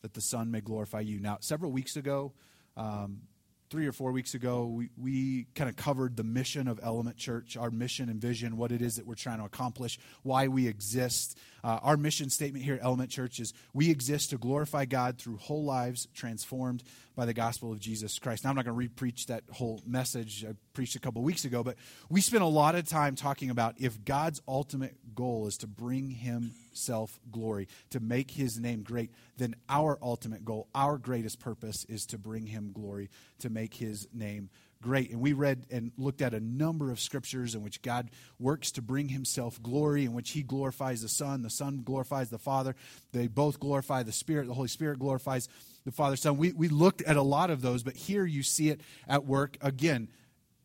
that 0.00 0.14
the 0.14 0.22
Son 0.22 0.50
may 0.50 0.62
glorify 0.62 1.00
you. 1.00 1.20
Now, 1.20 1.36
several 1.40 1.70
weeks 1.70 1.96
ago, 1.96 2.32
um, 2.78 3.22
three 3.70 3.86
or 3.86 3.92
four 3.92 4.10
weeks 4.10 4.34
ago, 4.34 4.66
we, 4.66 4.90
we 5.00 5.46
kind 5.54 5.70
of 5.70 5.76
covered 5.76 6.16
the 6.16 6.24
mission 6.24 6.66
of 6.66 6.80
Element 6.82 7.16
Church, 7.16 7.56
our 7.56 7.70
mission 7.70 8.08
and 8.08 8.20
vision, 8.20 8.56
what 8.56 8.72
it 8.72 8.82
is 8.82 8.96
that 8.96 9.06
we're 9.06 9.14
trying 9.14 9.38
to 9.38 9.44
accomplish, 9.44 9.96
why 10.24 10.48
we 10.48 10.66
exist. 10.66 11.38
Uh, 11.62 11.78
our 11.82 11.96
mission 11.96 12.30
statement 12.30 12.64
here 12.64 12.74
at 12.74 12.80
Element 12.82 13.10
Church 13.10 13.38
is 13.38 13.54
we 13.72 13.88
exist 13.88 14.30
to 14.30 14.38
glorify 14.38 14.86
God 14.86 15.18
through 15.18 15.36
whole 15.36 15.62
lives 15.62 16.08
transformed 16.14 16.82
by 17.16 17.26
the 17.26 17.34
gospel 17.34 17.72
of 17.72 17.80
Jesus 17.80 18.18
Christ. 18.18 18.44
Now, 18.44 18.50
I'm 18.50 18.56
not 18.56 18.64
going 18.64 18.74
to 18.74 18.78
re-preach 18.78 19.26
that 19.26 19.44
whole 19.52 19.82
message 19.86 20.44
I 20.44 20.54
preached 20.74 20.96
a 20.96 21.00
couple 21.00 21.22
weeks 21.22 21.44
ago, 21.44 21.62
but 21.62 21.76
we 22.08 22.20
spent 22.20 22.42
a 22.42 22.46
lot 22.46 22.74
of 22.74 22.88
time 22.88 23.16
talking 23.16 23.50
about 23.50 23.74
if 23.78 24.04
God's 24.04 24.40
ultimate 24.46 24.96
goal 25.14 25.46
is 25.46 25.56
to 25.58 25.66
bring 25.66 26.10
himself 26.10 27.18
glory, 27.30 27.68
to 27.90 28.00
make 28.00 28.30
his 28.30 28.58
name 28.58 28.82
great, 28.82 29.10
then 29.36 29.54
our 29.68 29.98
ultimate 30.00 30.44
goal, 30.44 30.68
our 30.74 30.98
greatest 30.98 31.40
purpose 31.40 31.84
is 31.88 32.06
to 32.06 32.18
bring 32.18 32.46
him 32.46 32.70
glory, 32.72 33.10
to 33.40 33.50
make 33.50 33.74
his 33.74 34.06
name 34.12 34.50
great. 34.82 35.10
And 35.10 35.20
we 35.20 35.32
read 35.32 35.66
and 35.70 35.92
looked 35.98 36.22
at 36.22 36.32
a 36.32 36.40
number 36.40 36.90
of 36.90 37.00
scriptures 37.00 37.54
in 37.54 37.62
which 37.62 37.82
God 37.82 38.10
works 38.38 38.70
to 38.72 38.82
bring 38.82 39.08
himself 39.08 39.62
glory, 39.62 40.04
in 40.04 40.14
which 40.14 40.30
he 40.30 40.42
glorifies 40.42 41.02
the 41.02 41.08
Son, 41.08 41.42
the 41.42 41.50
Son 41.50 41.82
glorifies 41.84 42.30
the 42.30 42.38
Father. 42.38 42.74
They 43.12 43.26
both 43.26 43.60
glorify 43.60 44.02
the 44.02 44.12
Spirit, 44.12 44.46
the 44.46 44.54
Holy 44.54 44.68
Spirit 44.68 44.98
glorifies 44.98 45.48
the 45.84 45.92
Father, 45.92 46.16
Son. 46.16 46.36
We, 46.36 46.52
we 46.52 46.68
looked 46.68 47.02
at 47.02 47.16
a 47.16 47.22
lot 47.22 47.50
of 47.50 47.62
those, 47.62 47.82
but 47.82 47.94
here 47.94 48.24
you 48.24 48.42
see 48.42 48.68
it 48.68 48.80
at 49.08 49.24
work 49.24 49.56
again. 49.60 50.08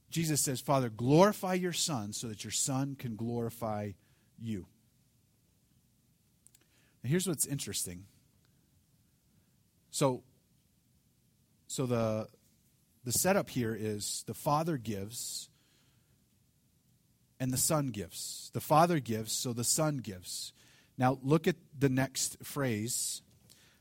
Jesus 0.10 0.42
says, 0.42 0.62
Father, 0.62 0.90
glorify 0.90 1.54
your 1.54 1.74
Son 1.74 2.14
so 2.14 2.28
that 2.28 2.44
your 2.44 2.52
Son 2.52 2.96
can 2.96 3.16
glorify 3.16 3.92
you. 4.42 4.68
Here's 7.04 7.28
what's 7.28 7.46
interesting. 7.46 8.06
So, 9.92 10.24
so 11.68 11.86
the, 11.86 12.28
the 13.04 13.12
setup 13.12 13.50
here 13.50 13.78
is 13.80 14.24
the 14.28 14.34
Father 14.34 14.78
gives 14.78 15.50
and 17.40 17.52
the 17.52 17.58
Son 17.58 17.88
gives. 17.88 18.50
The 18.54 18.62
Father 18.62 19.00
gives, 19.00 19.32
so 19.34 19.54
the 19.54 19.64
Son 19.64 19.98
gives. 19.98 20.54
Now, 20.98 21.20
look 21.22 21.48
at 21.48 21.58
the 21.78 21.90
next 21.90 22.44
phrase, 22.44 23.22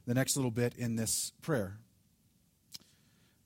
the 0.06 0.14
next 0.14 0.36
little 0.36 0.50
bit 0.50 0.74
in 0.74 0.96
this 0.96 1.32
prayer. 1.42 1.78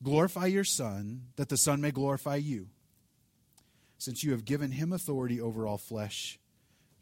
Glorify 0.02 0.46
your 0.46 0.64
Son, 0.64 1.22
that 1.36 1.48
the 1.48 1.56
Son 1.56 1.80
may 1.80 1.90
glorify 1.90 2.36
you, 2.36 2.68
since 3.98 4.22
you 4.22 4.30
have 4.30 4.44
given 4.44 4.72
him 4.72 4.92
authority 4.92 5.40
over 5.40 5.66
all 5.66 5.78
flesh 5.78 6.38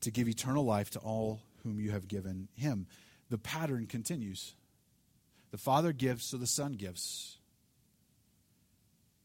to 0.00 0.10
give 0.10 0.28
eternal 0.28 0.64
life 0.64 0.90
to 0.90 0.98
all 1.00 1.42
whom 1.62 1.78
you 1.78 1.90
have 1.90 2.08
given 2.08 2.48
him. 2.54 2.86
The 3.28 3.38
pattern 3.38 3.86
continues. 3.86 4.54
The 5.50 5.58
Father 5.58 5.92
gives, 5.92 6.24
so 6.24 6.36
the 6.36 6.46
Son 6.46 6.72
gives. 6.72 7.38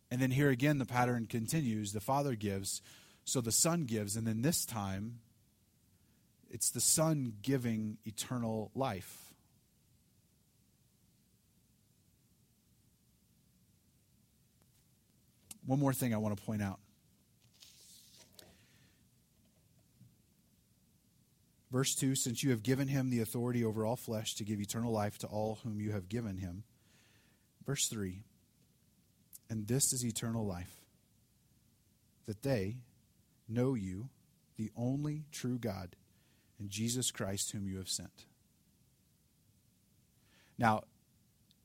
And 0.10 0.22
then 0.22 0.32
here 0.32 0.50
again, 0.50 0.78
the 0.78 0.86
pattern 0.86 1.26
continues. 1.26 1.94
The 1.94 2.02
Father 2.02 2.36
gives, 2.36 2.82
so 3.24 3.40
the 3.40 3.52
Son 3.52 3.86
gives. 3.86 4.18
And 4.18 4.28
then 4.28 4.42
this 4.42 4.66
time, 4.66 5.20
it's 6.50 6.70
the 6.70 6.82
Son 6.82 7.34
giving 7.42 7.98
eternal 8.06 8.72
life. 8.76 9.31
One 15.66 15.80
more 15.80 15.94
thing 15.94 16.14
I 16.14 16.18
want 16.18 16.38
to 16.38 16.44
point 16.44 16.62
out. 16.62 16.80
Verse 21.72 21.96
2 21.96 22.16
Since 22.16 22.44
you 22.44 22.50
have 22.52 22.64
given 22.64 22.88
him 22.88 23.10
the 23.10 23.22
authority 23.22 23.64
over 23.64 23.86
all 23.86 23.96
flesh 23.96 24.36
to 24.36 24.44
give 24.44 24.60
eternal 24.60 24.92
life 24.92 25.18
to 25.20 25.28
all 25.28 25.60
whom 25.64 25.80
you 25.80 25.92
have 25.92 26.10
given 26.10 26.38
him. 26.38 26.64
Verse 27.66 27.88
3 27.88 28.24
and 29.52 29.68
this 29.68 29.92
is 29.92 30.06
eternal 30.06 30.46
life, 30.46 30.80
that 32.26 32.42
they 32.42 32.78
know 33.50 33.74
you, 33.74 34.08
the 34.56 34.72
only 34.78 35.26
true 35.30 35.60
God, 35.60 35.98
and 36.58 36.70
Jesus 36.70 37.12
Christ, 37.12 37.52
whom 37.52 37.68
you 37.68 37.76
have 37.76 37.90
sent. 37.90 38.28
Now, 40.58 40.84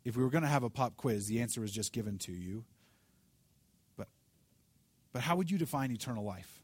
if 0.05 0.17
we 0.17 0.25
were 0.25 0.31
going 0.31 0.43
to 0.43 0.49
have 0.49 0.65
a 0.65 0.71
pop 0.71 0.97
quiz, 0.97 1.29
the 1.29 1.41
answer 1.41 1.61
was 1.61 1.71
just 1.71 1.93
given 1.93 2.19
to 2.19 2.33
you. 2.33 2.65
But, 5.17 5.23
how 5.23 5.37
would 5.37 5.51
you 5.51 5.57
define 5.57 5.91
eternal 5.93 6.25
life? 6.25 6.61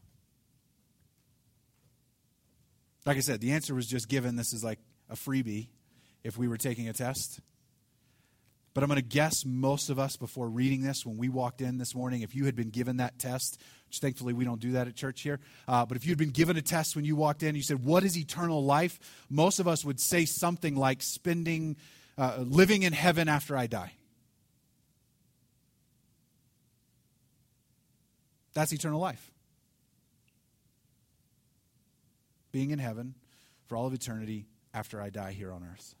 Like 3.03 3.17
I 3.17 3.21
said, 3.21 3.41
the 3.41 3.53
answer 3.53 3.73
was 3.73 3.87
just 3.87 4.07
given. 4.07 4.35
This 4.35 4.53
is 4.53 4.63
like 4.63 4.77
a 5.09 5.15
freebie 5.15 5.69
if 6.23 6.37
we 6.37 6.47
were 6.47 6.57
taking 6.57 6.87
a 6.87 6.93
test. 6.93 7.39
But 8.75 8.83
I'm 8.83 8.89
going 8.89 9.01
to 9.01 9.07
guess 9.07 9.43
most 9.43 9.89
of 9.89 9.97
us, 9.97 10.17
before 10.17 10.47
reading 10.47 10.83
this, 10.83 11.03
when 11.03 11.17
we 11.17 11.29
walked 11.29 11.61
in 11.61 11.79
this 11.79 11.95
morning, 11.95 12.21
if 12.21 12.35
you 12.35 12.45
had 12.45 12.55
been 12.55 12.69
given 12.69 12.97
that 12.97 13.17
test, 13.17 13.59
which 13.87 13.97
thankfully 13.97 14.33
we 14.33 14.45
don't 14.45 14.61
do 14.61 14.73
that 14.73 14.87
at 14.87 14.95
church 14.95 15.21
here, 15.21 15.39
uh, 15.67 15.87
but 15.87 15.97
if 15.97 16.05
you'd 16.05 16.19
been 16.19 16.29
given 16.29 16.55
a 16.55 16.61
test 16.61 16.95
when 16.95 17.05
you 17.05 17.15
walked 17.15 17.41
in, 17.41 17.55
you 17.55 17.63
said, 17.63 17.83
What 17.83 18.03
is 18.03 18.15
eternal 18.15 18.63
life? 18.63 18.99
Most 19.31 19.57
of 19.57 19.67
us 19.67 19.83
would 19.83 19.99
say 19.99 20.25
something 20.25 20.75
like 20.75 21.01
spending, 21.01 21.75
uh, 22.19 22.35
living 22.37 22.83
in 22.83 22.93
heaven 22.93 23.27
after 23.27 23.57
I 23.57 23.65
die. 23.65 23.93
That's 28.53 28.71
eternal 28.71 28.99
life. 28.99 29.31
Being 32.51 32.71
in 32.71 32.79
heaven 32.79 33.15
for 33.65 33.75
all 33.75 33.87
of 33.87 33.93
eternity 33.93 34.45
after 34.73 35.01
I 35.01 35.09
die 35.09 35.31
here 35.31 35.51
on 35.51 35.63
earth. 35.63 35.95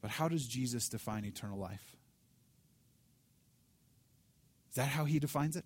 But 0.00 0.10
how 0.10 0.28
does 0.28 0.46
Jesus 0.46 0.88
define 0.88 1.24
eternal 1.24 1.58
life? 1.58 1.96
Is 4.70 4.76
that 4.76 4.88
how 4.88 5.04
he 5.04 5.18
defines 5.18 5.56
it? 5.56 5.64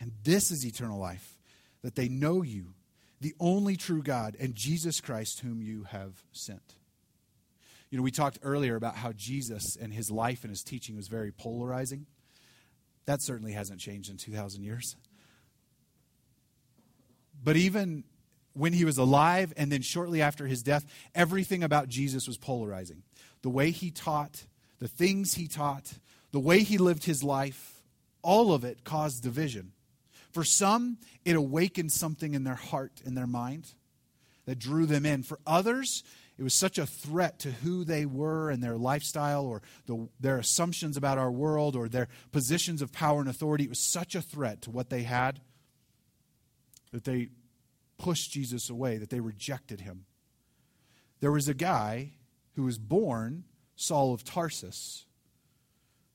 And 0.00 0.12
this 0.22 0.50
is 0.50 0.64
eternal 0.64 0.98
life 0.98 1.38
that 1.82 1.96
they 1.96 2.08
know 2.08 2.42
you, 2.42 2.74
the 3.20 3.34
only 3.40 3.76
true 3.76 4.02
God, 4.02 4.36
and 4.38 4.54
Jesus 4.54 5.00
Christ, 5.00 5.40
whom 5.40 5.60
you 5.60 5.84
have 5.84 6.22
sent. 6.32 6.77
You 7.90 7.96
know, 7.96 8.02
we 8.02 8.10
talked 8.10 8.38
earlier 8.42 8.76
about 8.76 8.96
how 8.96 9.12
Jesus 9.12 9.76
and 9.76 9.92
his 9.92 10.10
life 10.10 10.44
and 10.44 10.50
his 10.50 10.62
teaching 10.62 10.96
was 10.96 11.08
very 11.08 11.32
polarizing. 11.32 12.06
That 13.06 13.22
certainly 13.22 13.52
hasn't 13.52 13.80
changed 13.80 14.10
in 14.10 14.18
2,000 14.18 14.62
years. 14.62 14.96
But 17.42 17.56
even 17.56 18.04
when 18.52 18.72
he 18.72 18.84
was 18.84 18.98
alive 18.98 19.52
and 19.56 19.72
then 19.72 19.80
shortly 19.80 20.20
after 20.20 20.46
his 20.46 20.62
death, 20.62 20.84
everything 21.14 21.62
about 21.62 21.88
Jesus 21.88 22.26
was 22.26 22.36
polarizing. 22.36 23.04
The 23.42 23.50
way 23.50 23.70
he 23.70 23.90
taught, 23.90 24.44
the 24.80 24.88
things 24.88 25.34
he 25.34 25.46
taught, 25.46 25.94
the 26.32 26.40
way 26.40 26.60
he 26.60 26.76
lived 26.76 27.04
his 27.04 27.22
life, 27.22 27.82
all 28.20 28.52
of 28.52 28.64
it 28.64 28.84
caused 28.84 29.22
division. 29.22 29.72
For 30.30 30.44
some, 30.44 30.98
it 31.24 31.36
awakened 31.36 31.92
something 31.92 32.34
in 32.34 32.44
their 32.44 32.54
heart, 32.54 33.00
in 33.06 33.14
their 33.14 33.26
mind. 33.26 33.68
that 34.48 34.58
drew 34.58 34.86
them 34.86 35.04
in. 35.04 35.22
For 35.22 35.38
others, 35.46 36.02
it 36.38 36.44
was 36.44 36.54
such 36.54 36.78
a 36.78 36.86
threat 36.86 37.40
to 37.40 37.50
who 37.50 37.82
they 37.82 38.06
were 38.06 38.48
and 38.48 38.62
their 38.62 38.76
lifestyle 38.76 39.44
or 39.44 39.60
the, 39.86 40.08
their 40.20 40.38
assumptions 40.38 40.96
about 40.96 41.18
our 41.18 41.32
world 41.32 41.74
or 41.74 41.88
their 41.88 42.06
positions 42.30 42.80
of 42.80 42.92
power 42.92 43.18
and 43.18 43.28
authority. 43.28 43.64
It 43.64 43.70
was 43.70 43.80
such 43.80 44.14
a 44.14 44.22
threat 44.22 44.62
to 44.62 44.70
what 44.70 44.88
they 44.88 45.02
had 45.02 45.40
that 46.92 47.02
they 47.02 47.30
pushed 47.98 48.30
Jesus 48.30 48.70
away, 48.70 48.98
that 48.98 49.10
they 49.10 49.18
rejected 49.18 49.80
him. 49.80 50.04
There 51.18 51.32
was 51.32 51.48
a 51.48 51.54
guy 51.54 52.12
who 52.54 52.62
was 52.62 52.78
born 52.78 53.42
Saul 53.74 54.14
of 54.14 54.22
Tarsus, 54.22 55.06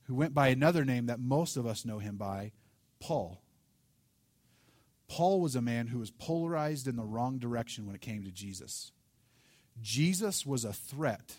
who 0.04 0.14
went 0.14 0.32
by 0.32 0.48
another 0.48 0.86
name 0.86 1.06
that 1.06 1.20
most 1.20 1.58
of 1.58 1.66
us 1.66 1.84
know 1.84 1.98
him 1.98 2.16
by, 2.16 2.52
Paul. 2.98 3.42
Paul 5.06 5.42
was 5.42 5.54
a 5.54 5.62
man 5.62 5.88
who 5.88 5.98
was 5.98 6.10
polarized 6.10 6.88
in 6.88 6.96
the 6.96 7.04
wrong 7.04 7.38
direction 7.38 7.84
when 7.84 7.94
it 7.94 8.00
came 8.00 8.24
to 8.24 8.30
Jesus. 8.30 8.90
Jesus 9.82 10.46
was 10.46 10.64
a 10.64 10.72
threat 10.72 11.36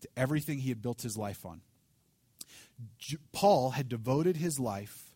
to 0.00 0.08
everything 0.16 0.58
he 0.58 0.68
had 0.68 0.82
built 0.82 1.02
his 1.02 1.16
life 1.16 1.44
on. 1.44 1.60
Paul 3.32 3.70
had 3.70 3.88
devoted 3.88 4.36
his 4.36 4.58
life 4.58 5.12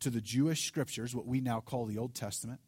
to 0.00 0.10
the 0.10 0.20
Jewish 0.20 0.66
scriptures, 0.66 1.14
what 1.14 1.26
we 1.26 1.40
now 1.40 1.60
call 1.60 1.86
the 1.86 1.98
Old 1.98 2.14
Testament, 2.14 2.60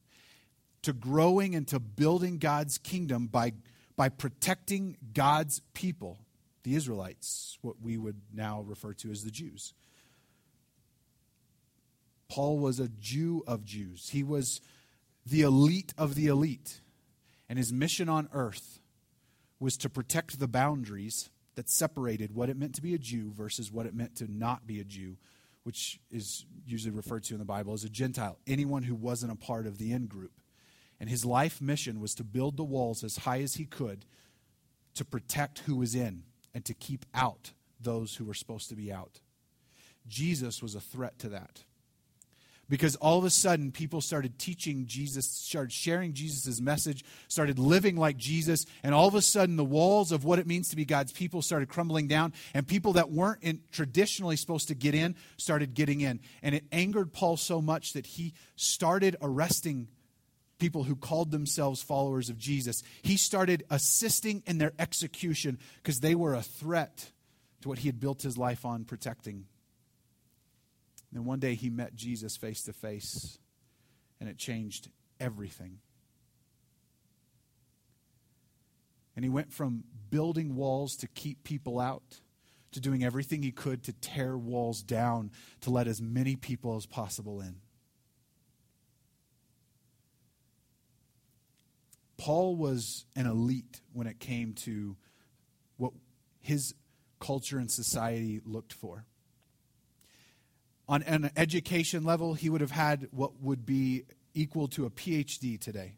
to 0.83 0.93
growing 0.93 1.55
and 1.55 1.67
to 1.69 1.81
building 1.81 2.39
God's 2.39 2.79
kingdom 2.79 3.27
by, 3.27 3.53
by 3.97 4.09
protecting 4.09 4.97
God's 5.13 5.61
people, 5.73 6.19
the 6.63 6.75
Israelites, 6.75 7.59
what 7.61 7.81
we 7.83 7.99
would 7.99 8.21
now 8.33 8.63
refer 8.63 8.93
to 8.95 9.11
as 9.11 9.25
the 9.25 9.31
Jews. 9.31 9.75
Paul 12.29 12.59
was 12.59 12.81
a 12.81 12.89
Jew 12.89 13.43
of 13.47 13.65
Jews. 13.65 14.11
He 14.11 14.23
was 14.23 14.61
the 15.27 15.43
elite 15.43 15.93
of 15.99 16.15
the 16.15 16.27
elite. 16.27 16.81
And 17.49 17.59
his 17.59 17.73
mission 17.73 18.09
on 18.09 18.29
earth 18.33 18.81
was 19.65 19.77
to 19.79 19.89
protect 19.89 20.39
the 20.39 20.47
boundaries 20.47 21.31
that 21.55 21.71
separated 21.71 22.35
what 22.35 22.51
it 22.51 22.57
meant 22.57 22.75
to 22.75 22.83
be 22.83 22.95
a 22.95 22.99
Jew 22.99 23.33
versus 23.33 23.73
what 23.73 23.87
it 23.87 23.95
meant 23.95 24.17
to 24.17 24.31
not 24.31 24.67
be 24.67 24.79
a 24.79 24.85
Jew, 24.85 25.17
which 25.63 25.99
is 26.11 26.45
usually 26.67 26.95
referred 26.95 27.25
to 27.25 27.35
in 27.35 27.39
the 27.39 27.47
Bible 27.47 27.73
as 27.73 27.83
a 27.83 27.89
Gentile, 27.89 28.39
anyone 28.47 28.83
who 28.83 28.95
wasn't 28.95 29.33
a 29.33 29.37
part 29.37 29.67
of 29.67 29.79
the 29.79 29.93
in 29.93 30.07
group. 30.07 30.33
And 31.01 31.09
his 31.09 31.25
life 31.25 31.63
mission 31.63 31.99
was 31.99 32.15
to 32.17 32.25
build 32.25 32.57
the 32.57 32.65
walls 32.65 33.03
as 33.03 33.19
high 33.19 33.41
as 33.41 33.55
he 33.55 33.65
could 33.65 34.05
to 34.95 35.05
protect 35.05 35.61
who 35.61 35.77
was 35.77 35.95
in 35.95 36.25
and 36.53 36.65
to 36.67 36.75
keep 36.75 37.07
out 37.15 37.53
those 37.81 38.17
who 38.17 38.25
were 38.25 38.35
supposed 38.35 38.69
to 38.69 38.77
be 38.77 38.93
out. 38.93 39.21
Jesus 40.07 40.63
was 40.63 40.75
a 40.75 40.81
threat 40.81 41.19
to 41.21 41.31
that 41.31 41.65
because 42.69 42.97
all 42.97 43.19
of 43.19 43.25
a 43.25 43.31
sudden 43.31 43.73
people 43.73 44.01
started 44.01 44.39
teaching 44.39 44.87
Jesus, 44.87 45.27
started 45.27 45.73
sharing 45.73 46.13
Jesus' 46.13 46.61
message, 46.61 47.05
started 47.29 47.59
living 47.59 47.97
like 47.97 48.17
Jesus, 48.17 48.67
and 48.83 48.95
all 48.95 49.09
of 49.09 49.15
a 49.15 49.23
sudden 49.23 49.57
the 49.57 49.65
walls 49.65 50.13
of 50.13 50.25
what 50.25 50.39
it 50.39 50.47
means 50.47 50.69
to 50.69 50.77
be 50.77 50.85
God's 50.85 51.13
people 51.13 51.43
started 51.43 51.69
crumbling 51.69 52.09
down, 52.09 52.33
and 52.55 52.67
people 52.67 52.95
that 52.95 53.11
weren't 53.11 53.43
in, 53.43 53.61
traditionally 53.73 54.37
supposed 54.37 54.69
to 54.69 54.75
get 54.75 54.95
in 54.95 55.17
started 55.37 55.75
getting 55.75 56.01
in. 56.01 56.21
And 56.43 56.55
it 56.55 56.65
angered 56.73 57.13
Paul 57.13 57.37
so 57.37 57.61
much 57.61 57.93
that 57.93 58.07
he 58.07 58.35
started 58.57 59.17
arresting 59.21 59.89
people 60.59 60.85
who 60.85 60.97
called 60.97 61.31
themselves 61.31 61.83
followers 61.83 62.31
of 62.31 62.39
Jesus. 62.39 62.83
He 63.03 63.17
started 63.17 63.65
assisting 63.71 64.43
in 64.47 64.59
their 64.59 64.73
execution 64.79 65.59
because 65.83 66.01
they 66.01 66.15
were 66.15 66.35
a 66.35 66.43
threat 66.43 67.11
to 67.63 67.69
what 67.69 67.79
he 67.79 67.89
had 67.89 68.01
built 68.01 68.23
his 68.23 68.39
life 68.39 68.65
on 68.65 68.85
protecting. 68.85 69.47
Then 71.15 71.25
one 71.25 71.39
day 71.39 71.55
he 71.55 71.71
met 71.71 71.95
Jesus 71.95 72.37
face 72.37 72.65
to 72.65 72.73
face, 72.73 73.39
and 74.21 74.29
it 74.29 74.37
changed 74.37 74.91
everything. 75.21 75.79
And 79.15 79.25
he 79.25 79.29
went 79.29 79.53
from 79.53 79.85
building 80.11 80.57
walls 80.57 80.97
to 80.97 81.07
keep 81.07 81.45
people 81.45 81.79
out 81.79 82.21
to 82.73 82.81
doing 82.81 83.05
everything 83.05 83.45
he 83.45 83.53
could 83.53 83.85
to 83.85 83.93
tear 83.93 84.37
walls 84.37 84.83
down 84.83 85.31
to 85.61 85.71
let 85.71 85.87
as 85.87 86.03
many 86.03 86.35
people 86.35 86.75
as 86.75 86.85
possible 86.85 87.41
in. 87.41 87.55
Paul 92.17 92.57
was 92.57 93.07
an 93.15 93.27
elite 93.27 93.83
when 93.93 94.09
it 94.09 94.19
came 94.19 94.55
to 94.55 94.97
what 95.77 95.93
his 96.41 96.75
culture 97.21 97.59
and 97.59 97.71
society 97.71 98.41
looked 98.45 98.73
for 98.73 99.05
on 100.89 101.03
an 101.03 101.31
education 101.37 102.05
level, 102.05 102.35
he 102.35 102.51
would 102.51 102.61
have 102.61 102.71
had 102.71 103.09
what 103.11 103.41
would 103.41 103.65
be 103.65 104.05
equal 104.35 104.69
to 104.69 104.87
a 104.87 104.91
PhD 104.91 105.59
today. 105.61 105.97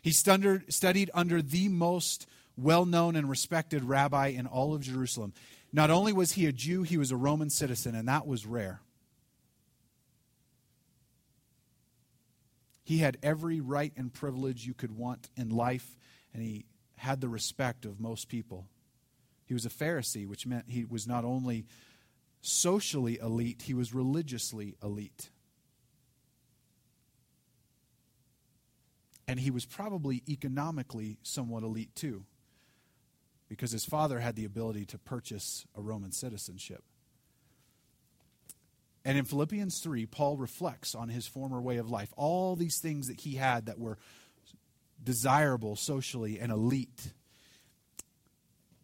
He 0.00 0.10
studied 0.10 1.10
under 1.14 1.42
the 1.42 1.68
most 1.68 2.26
well 2.56 2.84
known 2.84 3.16
and 3.16 3.28
respected 3.28 3.84
rabbi 3.84 4.28
in 4.28 4.46
all 4.46 4.74
of 4.74 4.82
Jerusalem. 4.82 5.32
Not 5.72 5.90
only 5.90 6.12
was 6.12 6.32
he 6.32 6.46
a 6.46 6.52
Jew, 6.52 6.82
he 6.82 6.98
was 6.98 7.10
a 7.10 7.16
Roman 7.16 7.50
citizen, 7.50 7.94
and 7.94 8.08
that 8.08 8.26
was 8.26 8.46
rare. 8.46 8.80
He 12.84 12.98
had 12.98 13.16
every 13.22 13.60
right 13.60 13.92
and 13.96 14.12
privilege 14.12 14.66
you 14.66 14.74
could 14.74 14.96
want 14.96 15.28
in 15.36 15.50
life, 15.50 15.96
and 16.34 16.42
he 16.42 16.66
had 16.96 17.20
the 17.20 17.28
respect 17.28 17.84
of 17.84 18.00
most 18.00 18.28
people. 18.28 18.66
He 19.46 19.54
was 19.54 19.64
a 19.64 19.70
Pharisee, 19.70 20.26
which 20.26 20.46
meant 20.46 20.64
he 20.68 20.84
was 20.84 21.06
not 21.06 21.24
only 21.24 21.64
socially 22.42 23.18
elite, 23.22 23.62
he 23.62 23.72
was 23.72 23.94
religiously 23.94 24.74
elite. 24.82 25.30
And 29.26 29.40
he 29.40 29.50
was 29.50 29.64
probably 29.64 30.22
economically 30.28 31.16
somewhat 31.22 31.62
elite 31.62 31.94
too, 31.94 32.24
because 33.48 33.70
his 33.70 33.84
father 33.84 34.18
had 34.18 34.36
the 34.36 34.44
ability 34.44 34.84
to 34.86 34.98
purchase 34.98 35.64
a 35.74 35.80
Roman 35.80 36.12
citizenship. 36.12 36.82
And 39.04 39.16
in 39.16 39.24
Philippians 39.24 39.78
3, 39.80 40.06
Paul 40.06 40.36
reflects 40.36 40.94
on 40.94 41.08
his 41.08 41.26
former 41.26 41.60
way 41.60 41.78
of 41.78 41.90
life, 41.90 42.12
all 42.16 42.56
these 42.56 42.78
things 42.78 43.08
that 43.08 43.20
he 43.20 43.36
had 43.36 43.66
that 43.66 43.78
were 43.78 43.98
desirable 45.02 45.76
socially 45.76 46.38
and 46.38 46.52
elite. 46.52 47.12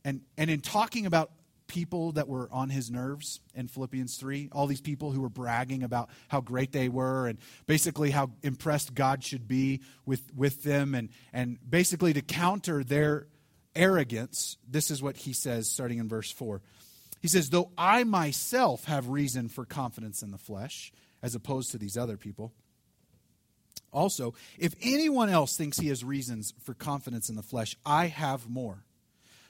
And, 0.04 0.22
and 0.36 0.50
in 0.50 0.60
talking 0.60 1.06
about 1.06 1.30
people 1.68 2.12
that 2.12 2.26
were 2.26 2.48
on 2.50 2.70
his 2.70 2.90
nerves 2.90 3.40
in 3.54 3.68
Philippians 3.68 4.16
3. 4.16 4.48
All 4.50 4.66
these 4.66 4.80
people 4.80 5.12
who 5.12 5.20
were 5.20 5.28
bragging 5.28 5.84
about 5.84 6.10
how 6.26 6.40
great 6.40 6.72
they 6.72 6.88
were 6.88 7.28
and 7.28 7.38
basically 7.66 8.10
how 8.10 8.30
impressed 8.42 8.94
God 8.94 9.22
should 9.22 9.46
be 9.46 9.82
with, 10.04 10.34
with 10.34 10.64
them. 10.64 10.94
And, 10.94 11.10
and 11.32 11.58
basically 11.68 12.12
to 12.14 12.22
counter 12.22 12.82
their 12.82 13.28
arrogance, 13.76 14.56
this 14.68 14.90
is 14.90 15.00
what 15.00 15.18
he 15.18 15.32
says 15.32 15.70
starting 15.70 15.98
in 15.98 16.08
verse 16.08 16.32
4. 16.32 16.60
He 17.20 17.28
says, 17.28 17.50
Though 17.50 17.70
I 17.76 18.04
myself 18.04 18.84
have 18.84 19.08
reason 19.08 19.48
for 19.48 19.64
confidence 19.64 20.22
in 20.22 20.30
the 20.30 20.38
flesh, 20.38 20.92
as 21.22 21.34
opposed 21.34 21.70
to 21.72 21.78
these 21.78 21.96
other 21.96 22.16
people. 22.16 22.52
Also, 23.92 24.34
if 24.58 24.74
anyone 24.82 25.28
else 25.28 25.56
thinks 25.56 25.78
he 25.78 25.88
has 25.88 26.04
reasons 26.04 26.54
for 26.62 26.74
confidence 26.74 27.28
in 27.28 27.36
the 27.36 27.42
flesh, 27.42 27.76
I 27.86 28.06
have 28.06 28.48
more 28.48 28.84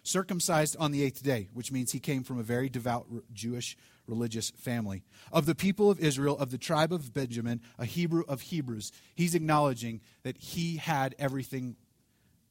circumcised 0.09 0.77
on 0.79 0.91
the 0.91 1.03
eighth 1.03 1.23
day, 1.23 1.49
which 1.53 1.71
means 1.71 1.93
he 1.93 2.01
came 2.01 2.25
from 2.25 2.39
a 2.39 2.43
very 2.43 2.69
devout 2.69 3.07
Jewish 3.33 3.77
religious 4.07 4.51
family. 4.51 5.05
Of 5.31 5.47
the 5.47 5.55
people 5.55 5.91
of 5.91 6.01
Israel, 6.01 6.39
of 6.39 6.51
the 6.51 6.59
tribe 6.59 6.93
of 6.93 7.13
Benjamin, 7.13 7.61
a 7.79 7.85
Hebrew 7.85 8.25
of 8.27 8.41
Hebrews, 8.41 8.91
he's 9.15 9.35
acknowledging 9.35 10.01
that 10.23 10.39
he 10.39 10.77
had 10.77 11.15
everything 11.19 11.77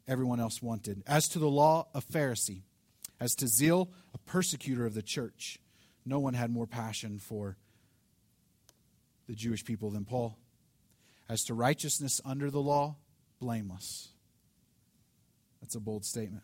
everyone 0.07 0.39
else 0.39 0.61
wanted. 0.61 1.03
As 1.07 1.27
to 1.29 1.39
the 1.39 1.49
law, 1.49 1.87
a 1.93 2.01
Pharisee. 2.01 2.61
As 3.19 3.33
to 3.35 3.47
zeal, 3.47 3.89
a 4.13 4.17
persecutor 4.19 4.85
of 4.85 4.93
the 4.93 5.01
church. 5.01 5.59
No 6.05 6.19
one 6.19 6.35
had 6.35 6.51
more 6.51 6.67
passion 6.67 7.19
for 7.19 7.57
the 9.27 9.33
Jewish 9.33 9.65
people 9.65 9.89
than 9.89 10.05
Paul. 10.05 10.37
As 11.27 11.43
to 11.45 11.53
righteousness 11.53 12.21
under 12.23 12.49
the 12.49 12.61
law, 12.61 12.95
blameless. 13.41 14.09
That's 15.61 15.75
a 15.75 15.79
bold 15.79 16.05
statement. 16.05 16.43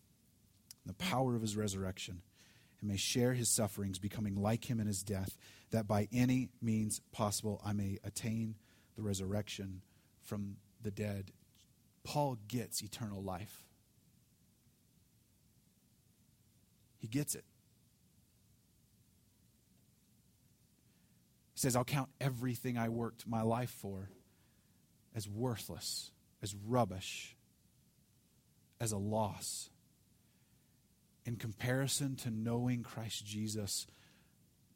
the 0.85 0.93
power 0.93 1.35
of 1.35 1.41
his 1.41 1.55
resurrection, 1.55 2.21
and 2.79 2.89
may 2.89 2.97
share 2.97 3.33
his 3.33 3.49
sufferings, 3.49 3.99
becoming 3.99 4.35
like 4.35 4.69
him 4.69 4.79
in 4.79 4.87
his 4.87 5.03
death, 5.03 5.37
that 5.69 5.87
by 5.87 6.07
any 6.11 6.49
means 6.61 7.01
possible 7.11 7.61
I 7.63 7.73
may 7.73 7.99
attain 8.03 8.55
the 8.95 9.01
resurrection 9.01 9.81
from 10.23 10.57
the 10.81 10.91
dead. 10.91 11.31
Paul 12.03 12.37
gets 12.47 12.81
eternal 12.81 13.21
life. 13.21 13.65
He 16.97 17.07
gets 17.07 17.35
it. 17.35 17.45
He 21.53 21.59
says, 21.59 21.75
I'll 21.75 21.83
count 21.83 22.09
everything 22.19 22.77
I 22.77 22.89
worked 22.89 23.27
my 23.27 23.43
life 23.43 23.69
for 23.69 24.09
as 25.15 25.27
worthless, 25.27 26.11
as 26.41 26.55
rubbish, 26.55 27.35
as 28.79 28.91
a 28.91 28.97
loss 28.97 29.69
in 31.25 31.35
comparison 31.35 32.15
to 32.17 32.31
knowing 32.31 32.83
Christ 32.83 33.25
Jesus, 33.25 33.87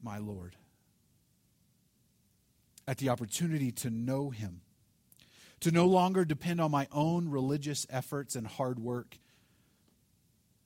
my 0.02 0.18
Lord. 0.18 0.56
At 2.88 2.98
the 2.98 3.10
opportunity 3.10 3.72
to 3.72 3.90
know 3.90 4.30
Him, 4.30 4.62
to 5.62 5.72
no 5.72 5.86
longer 5.88 6.26
depend 6.26 6.62
on 6.62 6.72
my 6.72 6.88
own 6.92 7.30
religious 7.30 7.88
efforts 7.90 8.36
and 8.36 8.46
hard 8.46 8.80
work 8.80 9.18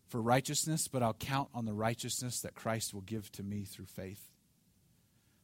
for 0.09 0.21
righteousness, 0.21 0.87
but 0.87 1.03
I'll 1.03 1.13
count 1.13 1.49
on 1.53 1.65
the 1.65 1.73
righteousness 1.73 2.41
that 2.41 2.55
Christ 2.55 2.93
will 2.93 3.01
give 3.01 3.31
to 3.33 3.43
me 3.43 3.63
through 3.63 3.85
faith. 3.85 4.29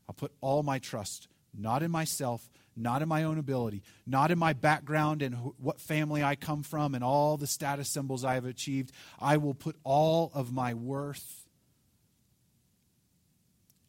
I'll 0.09 0.15
put 0.15 0.33
all 0.41 0.63
my 0.63 0.79
trust 0.79 1.27
not 1.57 1.83
in 1.83 1.91
myself, 1.91 2.49
not 2.75 3.01
in 3.01 3.07
my 3.07 3.23
own 3.23 3.37
ability, 3.37 3.83
not 4.05 4.31
in 4.31 4.39
my 4.39 4.53
background 4.53 5.21
and 5.21 5.35
what 5.57 5.79
family 5.79 6.23
I 6.23 6.35
come 6.35 6.63
from 6.63 6.93
and 6.93 7.03
all 7.03 7.37
the 7.37 7.47
status 7.47 7.89
symbols 7.89 8.25
I 8.25 8.33
have 8.33 8.45
achieved. 8.45 8.91
I 9.19 9.37
will 9.37 9.53
put 9.53 9.75
all 9.83 10.31
of 10.33 10.51
my 10.51 10.73
worth 10.73 11.45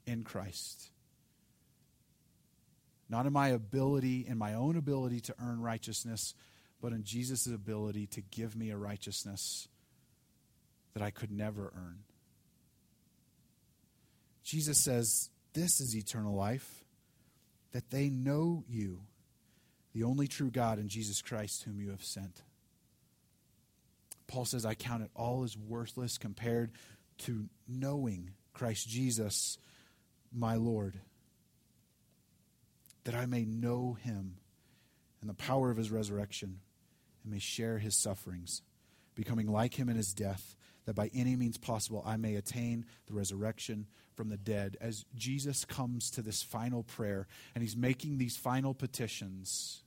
in 0.07 0.23
Christ. 0.23 0.91
Not 3.09 3.27
in 3.27 3.33
my 3.33 3.49
ability, 3.49 4.25
in 4.27 4.39
my 4.39 4.55
own 4.55 4.77
ability 4.77 5.21
to 5.21 5.35
earn 5.41 5.61
righteousness, 5.61 6.35
but 6.81 6.93
in 6.93 7.05
Jesus' 7.05 7.47
ability 7.47 8.07
to 8.09 8.21
give 8.21 8.57
me 8.57 8.71
a 8.71 8.77
righteousness 8.77 9.69
that 10.95 11.03
I 11.03 11.11
could 11.11 11.31
never 11.31 11.73
earn. 11.77 11.99
Jesus 14.43 14.79
says, 14.79 15.31
This 15.53 15.81
is 15.81 15.97
eternal 15.97 16.35
life 16.35 16.86
that 17.77 17.91
they 17.91 18.09
know 18.09 18.65
you, 18.71 19.03
the 19.93 20.03
only 20.03 20.27
true 20.27 20.51
God, 20.51 20.79
and 20.79 20.89
Jesus 20.89 21.21
Christ, 21.21 21.65
whom 21.65 21.79
you 21.79 21.91
have 21.91 22.03
sent. 22.03 22.41
Paul 24.27 24.47
says, 24.47 24.65
I 24.65 24.73
count 24.73 25.03
it 25.03 25.11
all 25.15 25.43
as 25.43 25.59
worthless 25.59 26.17
compared 26.17 26.73
to 27.19 27.51
knowing 27.69 28.31
Christ 28.55 28.89
Jesus, 28.89 29.59
my 30.35 30.55
Lord, 30.55 30.99
that 33.05 33.15
I 33.15 33.27
may 33.27 33.45
know 33.45 33.99
him 34.01 34.37
and 35.21 35.29
the 35.29 35.35
power 35.35 35.71
of 35.71 35.77
his 35.77 35.91
resurrection 35.91 36.61
and 37.25 37.31
may 37.35 37.41
share 37.41 37.77
his 37.77 37.95
sufferings, 37.95 38.63
becoming 39.15 39.49
like 39.49 39.79
him 39.79 39.91
in 39.91 39.97
his 39.97 40.15
death 40.15 40.57
that 40.87 40.97
by 40.97 41.11
any 41.13 41.37
means 41.37 41.59
possible 41.59 42.03
I 42.07 42.17
may 42.17 42.37
attain 42.37 42.87
the 43.07 43.13
resurrection 43.13 43.87
from 44.17 44.29
the 44.31 44.37
dead. 44.37 44.77
As 44.81 45.05
Jesus 45.15 45.65
comes 45.65 46.11
to 46.13 46.23
this 46.23 46.43
final 46.43 46.83
prayer 46.83 47.27
and 47.55 47.63
he's 47.63 47.77
making 47.77 48.19
these 48.19 48.37
final 48.37 48.75
petitions, 48.75 49.83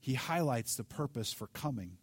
he 0.00 0.14
highlights 0.14 0.76
the 0.76 0.84
purpose 0.84 1.32
for 1.32 1.46
coming. 1.48 1.98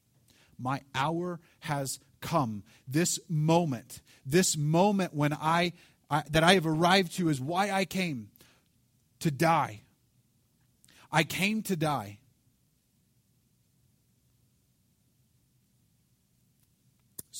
My 0.58 0.82
hour 0.94 1.40
has 1.62 2.00
come. 2.22 2.64
This 2.88 3.20
moment, 3.28 4.02
this 4.26 4.56
moment 4.56 5.14
when 5.14 5.34
I, 5.34 5.74
I 6.10 6.24
that 6.30 6.44
I 6.44 6.54
have 6.54 6.68
arrived 6.68 7.18
to 7.18 7.30
is 7.30 7.42
why 7.42 7.72
I 7.72 7.86
came 7.86 8.30
to 9.20 9.32
die. 9.32 9.82
I 11.12 11.24
came 11.24 11.64
to 11.64 11.76
die. 11.76 12.20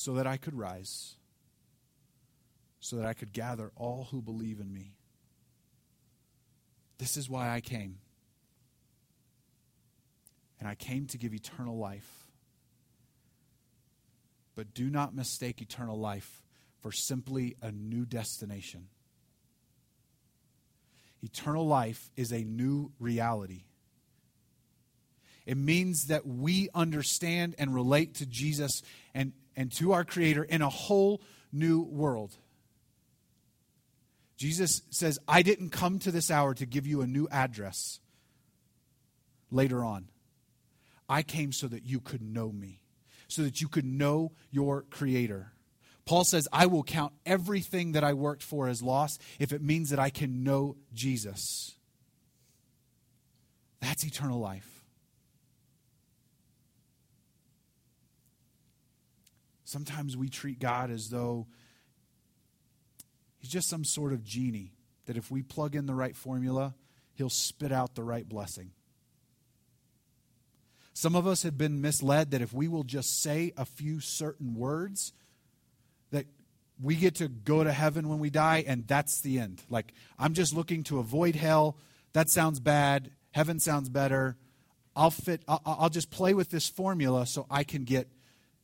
so 0.04 0.12
that 0.14 0.26
I 0.26 0.36
could 0.36 0.52
rise, 0.58 1.14
so 2.84 2.96
that 2.96 3.06
I 3.06 3.14
could 3.14 3.32
gather 3.32 3.72
all 3.76 4.08
who 4.10 4.20
believe 4.20 4.60
in 4.60 4.70
me. 4.70 4.98
This 6.98 7.16
is 7.16 7.30
why 7.30 7.48
I 7.48 7.62
came. 7.62 7.96
And 10.60 10.68
I 10.68 10.74
came 10.74 11.06
to 11.06 11.16
give 11.16 11.32
eternal 11.32 11.78
life. 11.78 12.26
But 14.54 14.74
do 14.74 14.90
not 14.90 15.14
mistake 15.14 15.62
eternal 15.62 15.98
life 15.98 16.42
for 16.82 16.92
simply 16.92 17.56
a 17.62 17.72
new 17.72 18.04
destination. 18.04 18.88
Eternal 21.22 21.66
life 21.66 22.10
is 22.18 22.32
a 22.32 22.44
new 22.44 22.92
reality. 23.00 23.62
It 25.46 25.56
means 25.56 26.08
that 26.08 26.26
we 26.26 26.68
understand 26.74 27.54
and 27.56 27.74
relate 27.74 28.16
to 28.16 28.26
Jesus 28.26 28.82
and, 29.14 29.32
and 29.56 29.72
to 29.76 29.92
our 29.92 30.04
Creator 30.04 30.44
in 30.44 30.60
a 30.60 30.68
whole 30.68 31.22
new 31.50 31.80
world. 31.80 32.36
Jesus 34.36 34.82
says, 34.90 35.18
I 35.28 35.42
didn't 35.42 35.70
come 35.70 35.98
to 36.00 36.10
this 36.10 36.30
hour 36.30 36.54
to 36.54 36.66
give 36.66 36.86
you 36.86 37.00
a 37.00 37.06
new 37.06 37.28
address 37.30 38.00
later 39.50 39.84
on. 39.84 40.08
I 41.08 41.22
came 41.22 41.52
so 41.52 41.68
that 41.68 41.84
you 41.84 42.00
could 42.00 42.22
know 42.22 42.50
me, 42.50 42.82
so 43.28 43.42
that 43.42 43.60
you 43.60 43.68
could 43.68 43.84
know 43.84 44.32
your 44.50 44.82
Creator. 44.82 45.52
Paul 46.04 46.24
says, 46.24 46.48
I 46.52 46.66
will 46.66 46.82
count 46.82 47.12
everything 47.24 47.92
that 47.92 48.04
I 48.04 48.12
worked 48.12 48.42
for 48.42 48.68
as 48.68 48.82
loss 48.82 49.18
if 49.38 49.52
it 49.52 49.62
means 49.62 49.90
that 49.90 49.98
I 49.98 50.10
can 50.10 50.42
know 50.42 50.76
Jesus. 50.92 51.76
That's 53.80 54.04
eternal 54.04 54.38
life. 54.38 54.82
Sometimes 59.64 60.16
we 60.16 60.28
treat 60.28 60.58
God 60.58 60.90
as 60.90 61.08
though 61.08 61.46
he's 63.44 63.52
just 63.52 63.68
some 63.68 63.84
sort 63.84 64.14
of 64.14 64.24
genie 64.24 64.72
that 65.04 65.18
if 65.18 65.30
we 65.30 65.42
plug 65.42 65.74
in 65.74 65.84
the 65.84 65.94
right 65.94 66.16
formula, 66.16 66.74
he'll 67.12 67.28
spit 67.28 67.72
out 67.72 67.94
the 67.94 68.02
right 68.02 68.26
blessing. 68.26 68.70
Some 70.94 71.14
of 71.14 71.26
us 71.26 71.42
have 71.42 71.58
been 71.58 71.82
misled 71.82 72.30
that 72.30 72.40
if 72.40 72.54
we 72.54 72.68
will 72.68 72.84
just 72.84 73.20
say 73.20 73.52
a 73.58 73.66
few 73.66 74.00
certain 74.00 74.54
words, 74.54 75.12
that 76.10 76.24
we 76.80 76.94
get 76.94 77.16
to 77.16 77.28
go 77.28 77.62
to 77.62 77.70
heaven 77.70 78.08
when 78.08 78.18
we 78.18 78.30
die, 78.30 78.64
and 78.66 78.86
that's 78.86 79.20
the 79.20 79.38
end. 79.38 79.60
Like, 79.68 79.92
I'm 80.18 80.32
just 80.32 80.54
looking 80.54 80.82
to 80.84 80.98
avoid 80.98 81.36
hell. 81.36 81.76
That 82.14 82.30
sounds 82.30 82.60
bad. 82.60 83.10
Heaven 83.32 83.60
sounds 83.60 83.90
better. 83.90 84.38
I'll 84.96 85.10
fit, 85.10 85.42
I'll, 85.46 85.60
I'll 85.66 85.90
just 85.90 86.10
play 86.10 86.32
with 86.32 86.48
this 86.48 86.66
formula 86.66 87.26
so 87.26 87.44
I 87.50 87.62
can 87.62 87.84
get 87.84 88.08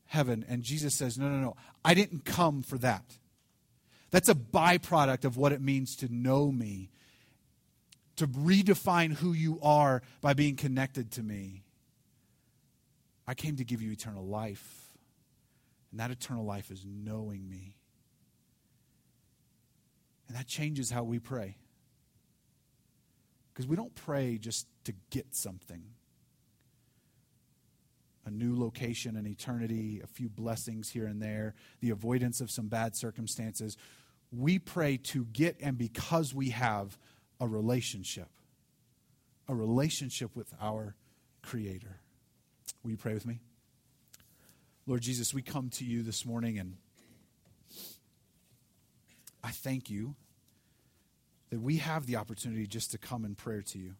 heaven. 0.06 0.42
And 0.48 0.62
Jesus 0.62 0.94
says, 0.94 1.18
No, 1.18 1.28
no, 1.28 1.36
no. 1.36 1.56
I 1.84 1.92
didn't 1.92 2.24
come 2.24 2.62
for 2.62 2.78
that. 2.78 3.04
That's 4.10 4.28
a 4.28 4.34
byproduct 4.34 5.24
of 5.24 5.36
what 5.36 5.52
it 5.52 5.60
means 5.60 5.96
to 5.96 6.12
know 6.12 6.50
me, 6.50 6.90
to 8.16 8.26
redefine 8.26 9.14
who 9.14 9.32
you 9.32 9.58
are 9.62 10.02
by 10.20 10.34
being 10.34 10.56
connected 10.56 11.12
to 11.12 11.22
me. 11.22 11.62
I 13.26 13.34
came 13.34 13.56
to 13.56 13.64
give 13.64 13.80
you 13.80 13.92
eternal 13.92 14.26
life. 14.26 14.88
And 15.90 16.00
that 16.00 16.10
eternal 16.10 16.44
life 16.44 16.70
is 16.70 16.84
knowing 16.84 17.48
me. 17.48 17.76
And 20.28 20.36
that 20.36 20.46
changes 20.46 20.90
how 20.90 21.02
we 21.02 21.18
pray. 21.18 21.56
Because 23.52 23.66
we 23.66 23.76
don't 23.76 23.94
pray 23.94 24.38
just 24.38 24.66
to 24.84 24.94
get 25.10 25.34
something 25.34 25.82
a 28.26 28.30
new 28.30 28.58
location 28.58 29.16
an 29.16 29.26
eternity, 29.26 30.00
a 30.02 30.06
few 30.06 30.28
blessings 30.28 30.90
here 30.90 31.06
and 31.06 31.20
there, 31.20 31.54
the 31.80 31.90
avoidance 31.90 32.40
of 32.40 32.50
some 32.50 32.68
bad 32.68 32.94
circumstances. 32.96 33.76
We 34.32 34.58
pray 34.58 34.96
to 34.98 35.24
get 35.24 35.56
and 35.60 35.76
because 35.76 36.34
we 36.34 36.50
have 36.50 36.96
a 37.40 37.46
relationship, 37.46 38.28
a 39.48 39.54
relationship 39.54 40.36
with 40.36 40.52
our 40.60 40.94
Creator. 41.42 42.00
Will 42.82 42.92
you 42.92 42.96
pray 42.96 43.14
with 43.14 43.26
me? 43.26 43.40
Lord 44.86 45.02
Jesus, 45.02 45.32
we 45.32 45.42
come 45.42 45.70
to 45.70 45.84
you 45.84 46.02
this 46.02 46.24
morning 46.24 46.58
and 46.58 46.76
I 49.42 49.50
thank 49.50 49.90
you 49.90 50.14
that 51.48 51.60
we 51.60 51.78
have 51.78 52.06
the 52.06 52.16
opportunity 52.16 52.66
just 52.66 52.90
to 52.92 52.98
come 52.98 53.24
in 53.24 53.34
prayer 53.34 53.62
to 53.62 53.78
you. 53.78 53.94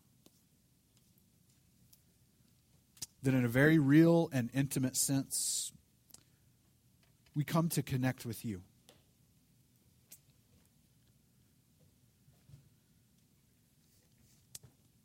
that 3.22 3.34
in 3.34 3.44
a 3.44 3.48
very 3.48 3.78
real 3.78 4.30
and 4.32 4.50
intimate 4.54 4.96
sense, 4.96 5.72
we 7.34 7.44
come 7.44 7.68
to 7.68 7.82
connect 7.82 8.24
with 8.24 8.44
you. 8.44 8.62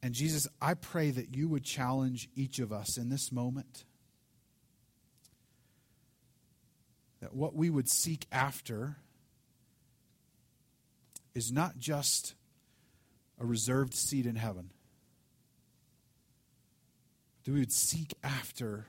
And 0.05 0.13
Jesus, 0.13 0.47
I 0.61 0.75
pray 0.75 1.09
that 1.09 1.35
you 1.35 1.49
would 1.49 1.63
challenge 1.63 2.29
each 2.35 2.59
of 2.59 2.71
us 2.71 2.95
in 2.95 3.09
this 3.09 3.31
moment. 3.31 3.85
That 7.21 7.33
what 7.33 7.55
we 7.55 7.71
would 7.71 7.89
seek 7.89 8.27
after 8.31 8.97
is 11.33 11.51
not 11.51 11.79
just 11.79 12.35
a 13.41 13.47
reserved 13.47 13.95
seat 13.95 14.27
in 14.27 14.35
heaven. 14.35 14.69
That 17.43 17.53
we 17.53 17.59
would 17.61 17.73
seek 17.73 18.13
after 18.23 18.85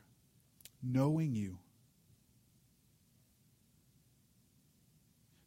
knowing 0.82 1.34
you, 1.34 1.60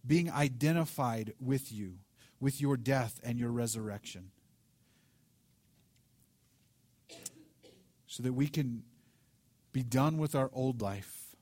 being 0.04 0.32
identified 0.32 1.36
with 1.40 1.72
you, 1.72 2.00
with 2.40 2.60
your 2.60 2.76
death 2.76 3.20
and 3.24 3.38
your 3.38 3.52
resurrection, 3.52 4.32
so 8.10 8.24
that 8.24 8.34
we 8.34 8.48
can 8.48 8.82
be 9.72 9.84
done 9.84 10.18
with 10.18 10.34
our 10.34 10.50
old 10.52 10.82
life. 10.82 11.36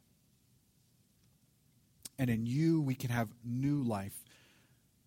And 2.20 2.30
in 2.30 2.46
you, 2.46 2.82
we 2.82 2.94
can 2.94 3.10
have 3.10 3.30
new 3.44 3.82
life, 3.82 4.26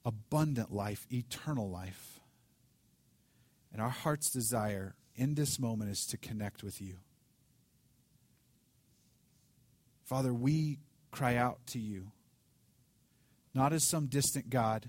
abundant 0.02 0.72
life, 0.72 1.06
eternal 1.12 1.70
life. 1.70 2.18
And 3.72 3.82
our 3.82 3.90
heart's 3.90 4.30
desire 4.30 4.94
in 5.14 5.34
this 5.34 5.61
moment 5.61 5.90
is 5.90 6.06
to 6.06 6.16
connect 6.16 6.62
with 6.62 6.80
you. 6.80 6.96
Father, 10.06 10.32
we 10.32 10.78
cry 11.11 11.36
out 11.36 11.58
to 11.66 11.78
you, 11.78 12.11
not 13.54 13.74
as 13.74 13.84
some 13.84 14.06
distant 14.06 14.48
God 14.48 14.88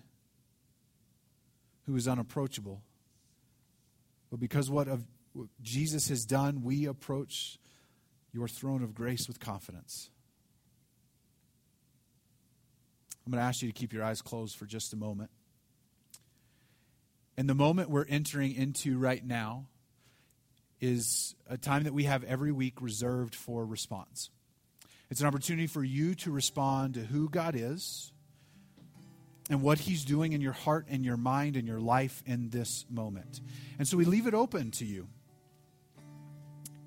who 1.86 1.98
is 1.98 2.08
unapproachable, 2.08 2.82
but 4.30 4.40
because 4.40 4.70
what 4.70 4.88
of 4.88 5.04
what 5.34 5.48
Jesus 5.62 6.10
has 6.10 6.26
done, 6.26 6.62
we 6.62 6.86
approach 6.86 7.58
your 8.34 8.48
throne 8.48 8.84
of 8.84 8.94
grace 8.94 9.28
with 9.28 9.40
confidence. 9.40 10.10
I'm 13.26 13.32
going 13.32 13.42
to 13.42 13.48
ask 13.48 13.62
you 13.62 13.68
to 13.68 13.74
keep 13.74 13.94
your 13.94 14.04
eyes 14.04 14.22
closed 14.22 14.58
for 14.58 14.66
just 14.66 14.94
a 14.94 14.98
moment. 14.98 15.30
And 17.38 17.50
the 17.50 17.56
moment 17.56 17.90
we're 17.90 18.06
entering 18.06 18.54
into 18.56 18.98
right 18.98 19.24
now 19.24 19.68
is 20.80 21.36
a 21.48 21.58
time 21.58 21.84
that 21.84 21.94
we 21.94 22.06
have 22.06 22.24
every 22.24 22.52
week 22.52 22.82
reserved 22.82 23.36
for 23.36 23.66
response. 23.66 24.30
It's 25.10 25.22
an 25.22 25.28
opportunity 25.28 25.68
for 25.68 25.84
you 25.84 26.16
to 26.16 26.32
respond 26.32 26.96
to 26.96 27.02
who 27.02 27.30
God 27.30 27.56
is 27.56 28.12
and 29.50 29.62
what 29.62 29.80
He's 29.80 30.06
doing 30.06 30.34
in 30.34 30.42
your 30.42 30.54
heart 30.54 30.88
and 30.90 31.06
your 31.06 31.18
mind 31.18 31.58
and 31.58 31.68
your 31.68 31.80
life 31.80 32.24
in 32.26 32.50
this 32.50 32.86
moment. 32.90 33.42
And 33.78 33.88
so 33.88 33.98
we 33.98 34.06
leave 34.06 34.26
it 34.26 34.34
open 34.34 34.72
to 34.72 34.86
you. 34.86 35.08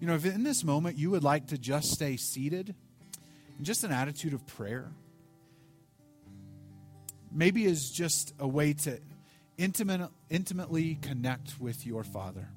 You 0.01 0.07
know, 0.07 0.15
if 0.15 0.25
in 0.27 0.45
this 0.45 0.65
moment 0.65 0.99
you 0.99 1.11
would 1.11 1.25
like 1.25 1.49
to 1.49 1.59
just 1.59 1.93
stay 1.93 2.17
seated 2.17 2.75
just 3.63 3.85
an 3.85 3.93
attitude 3.93 4.35
of 4.35 4.47
prayer, 4.47 4.91
maybe 7.33 7.65
is 7.65 7.91
just 7.91 8.35
a 8.39 8.47
way 8.47 8.73
to 8.73 8.99
intimate, 9.57 10.11
intimately 10.31 10.97
connect 10.97 11.61
with 11.61 11.87
your 11.87 12.05
Father, 12.05 12.49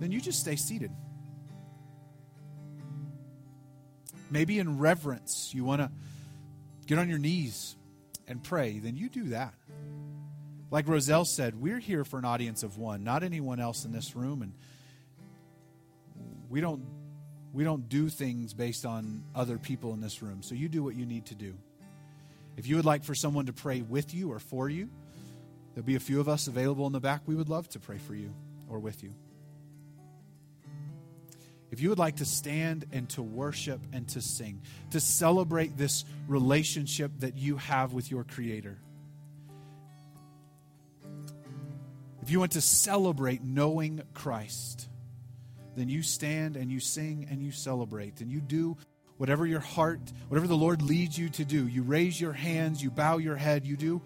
then 0.00 0.12
you 0.12 0.20
just 0.20 0.40
stay 0.40 0.56
seated. 0.56 0.90
Maybe 4.30 4.58
in 4.58 4.78
reverence, 4.78 5.52
you 5.54 5.64
want 5.64 5.80
to 5.80 5.90
get 6.86 6.98
on 6.98 7.08
your 7.08 7.18
knees 7.18 7.76
and 8.26 8.42
pray, 8.42 8.78
then 8.78 8.96
you 8.96 9.08
do 9.08 9.24
that. 9.30 9.54
Like 10.70 10.86
Roselle 10.86 11.24
said, 11.24 11.58
we're 11.58 11.78
here 11.78 12.04
for 12.04 12.18
an 12.18 12.26
audience 12.26 12.62
of 12.62 12.76
one, 12.76 13.02
not 13.02 13.22
anyone 13.22 13.58
else 13.58 13.86
in 13.86 13.92
this 13.92 14.14
room. 14.14 14.42
And 14.42 14.52
we 16.48 16.60
don't 16.60 16.82
we 17.52 17.64
don't 17.64 17.88
do 17.88 18.08
things 18.08 18.52
based 18.52 18.84
on 18.84 19.24
other 19.34 19.58
people 19.58 19.94
in 19.94 20.00
this 20.00 20.22
room. 20.22 20.42
So 20.42 20.54
you 20.54 20.68
do 20.68 20.82
what 20.82 20.94
you 20.94 21.06
need 21.06 21.26
to 21.26 21.34
do. 21.34 21.54
If 22.56 22.66
you 22.66 22.76
would 22.76 22.84
like 22.84 23.04
for 23.04 23.14
someone 23.14 23.46
to 23.46 23.52
pray 23.52 23.80
with 23.80 24.14
you 24.14 24.30
or 24.30 24.38
for 24.38 24.68
you, 24.68 24.90
there'll 25.74 25.86
be 25.86 25.94
a 25.94 26.00
few 26.00 26.20
of 26.20 26.28
us 26.28 26.46
available 26.46 26.86
in 26.86 26.92
the 26.92 27.00
back. 27.00 27.22
We 27.26 27.34
would 27.34 27.48
love 27.48 27.68
to 27.70 27.80
pray 27.80 27.98
for 27.98 28.14
you 28.14 28.34
or 28.68 28.78
with 28.78 29.02
you. 29.02 29.14
If 31.70 31.80
you 31.80 31.90
would 31.90 31.98
like 31.98 32.16
to 32.16 32.24
stand 32.24 32.86
and 32.92 33.08
to 33.10 33.22
worship 33.22 33.80
and 33.92 34.08
to 34.08 34.22
sing, 34.22 34.62
to 34.90 35.00
celebrate 35.00 35.76
this 35.76 36.04
relationship 36.26 37.12
that 37.18 37.36
you 37.36 37.58
have 37.58 37.92
with 37.92 38.10
your 38.10 38.24
Creator, 38.24 38.78
if 42.22 42.30
you 42.30 42.40
want 42.40 42.52
to 42.52 42.60
celebrate 42.60 43.42
knowing 43.42 44.02
Christ, 44.14 44.88
then 45.78 45.88
you 45.88 46.02
stand 46.02 46.56
and 46.56 46.70
you 46.70 46.80
sing 46.80 47.26
and 47.30 47.42
you 47.42 47.52
celebrate 47.52 48.20
and 48.20 48.30
you 48.30 48.40
do 48.40 48.76
whatever 49.16 49.46
your 49.46 49.60
heart, 49.60 50.00
whatever 50.28 50.46
the 50.46 50.56
Lord 50.56 50.80
leads 50.80 51.18
you 51.18 51.28
to 51.30 51.44
do. 51.44 51.66
You 51.66 51.82
raise 51.82 52.20
your 52.20 52.32
hands, 52.32 52.82
you 52.82 52.90
bow 52.90 53.18
your 53.18 53.36
head, 53.36 53.66
you 53.66 53.76
do 53.76 54.00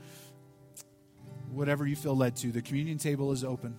whatever 1.51 1.87
you 1.87 1.95
feel 1.95 2.17
led 2.17 2.37
to. 2.37 2.51
The 2.51 2.63
communion 2.63 2.99
table 2.99 3.31
is 3.33 3.45
open. 3.45 3.77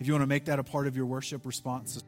If 0.00 0.06
you 0.06 0.12
want 0.12 0.22
to 0.22 0.26
make 0.26 0.46
that 0.46 0.58
a 0.58 0.64
part 0.64 0.86
of 0.86 0.96
your 0.96 1.06
worship 1.06 1.46
response, 1.46 2.02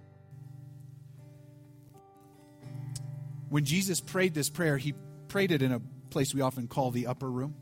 when 3.49 3.65
Jesus 3.65 4.01
prayed 4.01 4.35
this 4.35 4.51
prayer, 4.51 4.79
he 4.79 4.95
prayed 5.29 5.53
it 5.53 5.63
in 5.63 5.73
a 5.73 5.81
place 6.11 6.35
we 6.35 6.41
often 6.41 6.69
call 6.69 6.91
the 6.91 7.07
upper 7.07 7.31
room, 7.31 7.55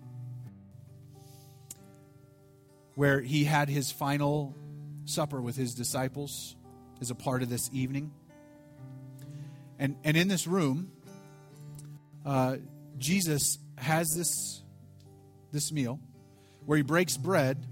where 2.95 3.21
he 3.21 3.45
had 3.45 3.69
his 3.69 3.91
final 3.91 4.57
supper 5.05 5.41
with 5.41 5.57
his 5.57 5.75
disciples 5.75 6.57
is 7.01 7.11
a 7.11 7.15
part 7.15 7.43
of 7.43 7.49
this 7.49 7.69
evening. 7.73 8.13
And, 9.79 9.97
and 10.05 10.17
in 10.17 10.29
this 10.29 10.47
room, 10.47 10.93
uh, 12.25 12.57
Jesus 12.99 13.59
has 13.79 14.11
this, 14.15 14.63
this 15.53 15.73
meal 15.73 15.99
where 16.67 16.77
he 16.77 16.83
breaks 16.83 17.17
bread. 17.17 17.67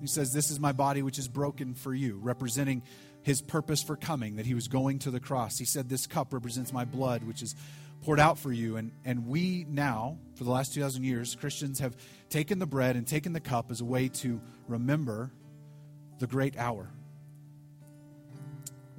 He 0.00 0.06
says, 0.06 0.32
This 0.32 0.50
is 0.50 0.60
my 0.60 0.72
body, 0.72 1.02
which 1.02 1.18
is 1.18 1.26
broken 1.26 1.74
for 1.74 1.92
you, 1.92 2.18
representing 2.22 2.82
his 3.22 3.42
purpose 3.42 3.82
for 3.82 3.96
coming, 3.96 4.36
that 4.36 4.46
he 4.46 4.54
was 4.54 4.68
going 4.68 5.00
to 5.00 5.10
the 5.10 5.20
cross. 5.20 5.58
He 5.58 5.64
said, 5.64 5.88
This 5.88 6.06
cup 6.06 6.32
represents 6.32 6.72
my 6.72 6.84
blood, 6.84 7.24
which 7.24 7.42
is 7.42 7.56
poured 8.02 8.20
out 8.20 8.38
for 8.38 8.52
you. 8.52 8.76
And, 8.76 8.92
and 9.04 9.26
we 9.26 9.66
now, 9.68 10.18
for 10.36 10.44
the 10.44 10.50
last 10.50 10.72
2,000 10.72 11.02
years, 11.02 11.34
Christians 11.34 11.80
have 11.80 11.96
taken 12.30 12.60
the 12.60 12.66
bread 12.66 12.94
and 12.94 13.06
taken 13.06 13.32
the 13.32 13.40
cup 13.40 13.70
as 13.72 13.80
a 13.80 13.84
way 13.84 14.08
to 14.08 14.40
remember 14.68 15.32
the 16.20 16.28
great 16.28 16.56
hour 16.56 16.88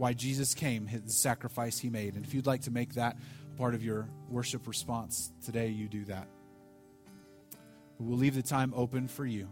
why 0.01 0.13
Jesus 0.13 0.55
came, 0.55 0.89
the 1.05 1.11
sacrifice 1.11 1.77
he 1.77 1.87
made. 1.87 2.15
And 2.15 2.25
if 2.25 2.33
you'd 2.33 2.47
like 2.47 2.61
to 2.61 2.71
make 2.71 2.95
that 2.95 3.17
part 3.55 3.75
of 3.75 3.83
your 3.83 4.09
worship 4.31 4.67
response 4.67 5.31
today, 5.45 5.67
you 5.67 5.87
do 5.87 6.05
that. 6.05 6.27
We'll 7.99 8.17
leave 8.17 8.33
the 8.33 8.41
time 8.41 8.73
open 8.75 9.07
for 9.07 9.27
you. 9.27 9.47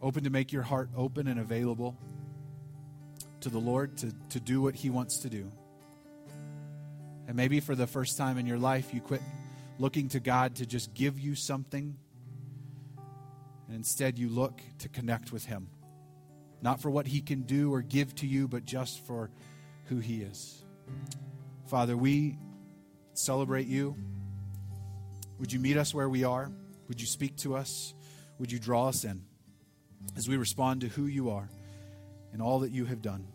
Open 0.00 0.22
to 0.22 0.30
make 0.30 0.52
your 0.52 0.62
heart 0.62 0.90
open 0.96 1.26
and 1.26 1.40
available 1.40 1.96
to 3.40 3.48
the 3.48 3.58
Lord 3.58 3.96
to, 3.96 4.12
to 4.28 4.38
do 4.38 4.62
what 4.62 4.76
He 4.76 4.88
wants 4.88 5.18
to 5.18 5.28
do. 5.28 5.50
And 7.26 7.36
maybe 7.36 7.58
for 7.58 7.74
the 7.74 7.88
first 7.88 8.16
time 8.16 8.38
in 8.38 8.46
your 8.46 8.58
life, 8.58 8.94
you 8.94 9.00
quit 9.00 9.22
looking 9.80 10.08
to 10.10 10.20
God 10.20 10.54
to 10.56 10.66
just 10.66 10.94
give 10.94 11.18
you 11.18 11.34
something, 11.34 11.96
and 13.66 13.76
instead 13.76 14.20
you 14.20 14.28
look 14.28 14.60
to 14.78 14.88
connect 14.88 15.32
with 15.32 15.46
Him. 15.46 15.66
Not 16.64 16.80
for 16.80 16.90
what 16.90 17.06
he 17.06 17.20
can 17.20 17.42
do 17.42 17.72
or 17.74 17.82
give 17.82 18.14
to 18.16 18.26
you, 18.26 18.48
but 18.48 18.64
just 18.64 19.06
for 19.06 19.30
who 19.84 19.98
he 19.98 20.22
is. 20.22 20.64
Father, 21.66 21.94
we 21.94 22.38
celebrate 23.12 23.66
you. 23.66 23.94
Would 25.38 25.52
you 25.52 25.60
meet 25.60 25.76
us 25.76 25.92
where 25.92 26.08
we 26.08 26.24
are? 26.24 26.50
Would 26.88 27.02
you 27.02 27.06
speak 27.06 27.36
to 27.38 27.54
us? 27.54 27.92
Would 28.38 28.50
you 28.50 28.58
draw 28.58 28.88
us 28.88 29.04
in 29.04 29.26
as 30.16 30.26
we 30.26 30.38
respond 30.38 30.80
to 30.80 30.88
who 30.88 31.04
you 31.04 31.28
are 31.28 31.50
and 32.32 32.40
all 32.40 32.60
that 32.60 32.70
you 32.70 32.86
have 32.86 33.02
done? 33.02 33.26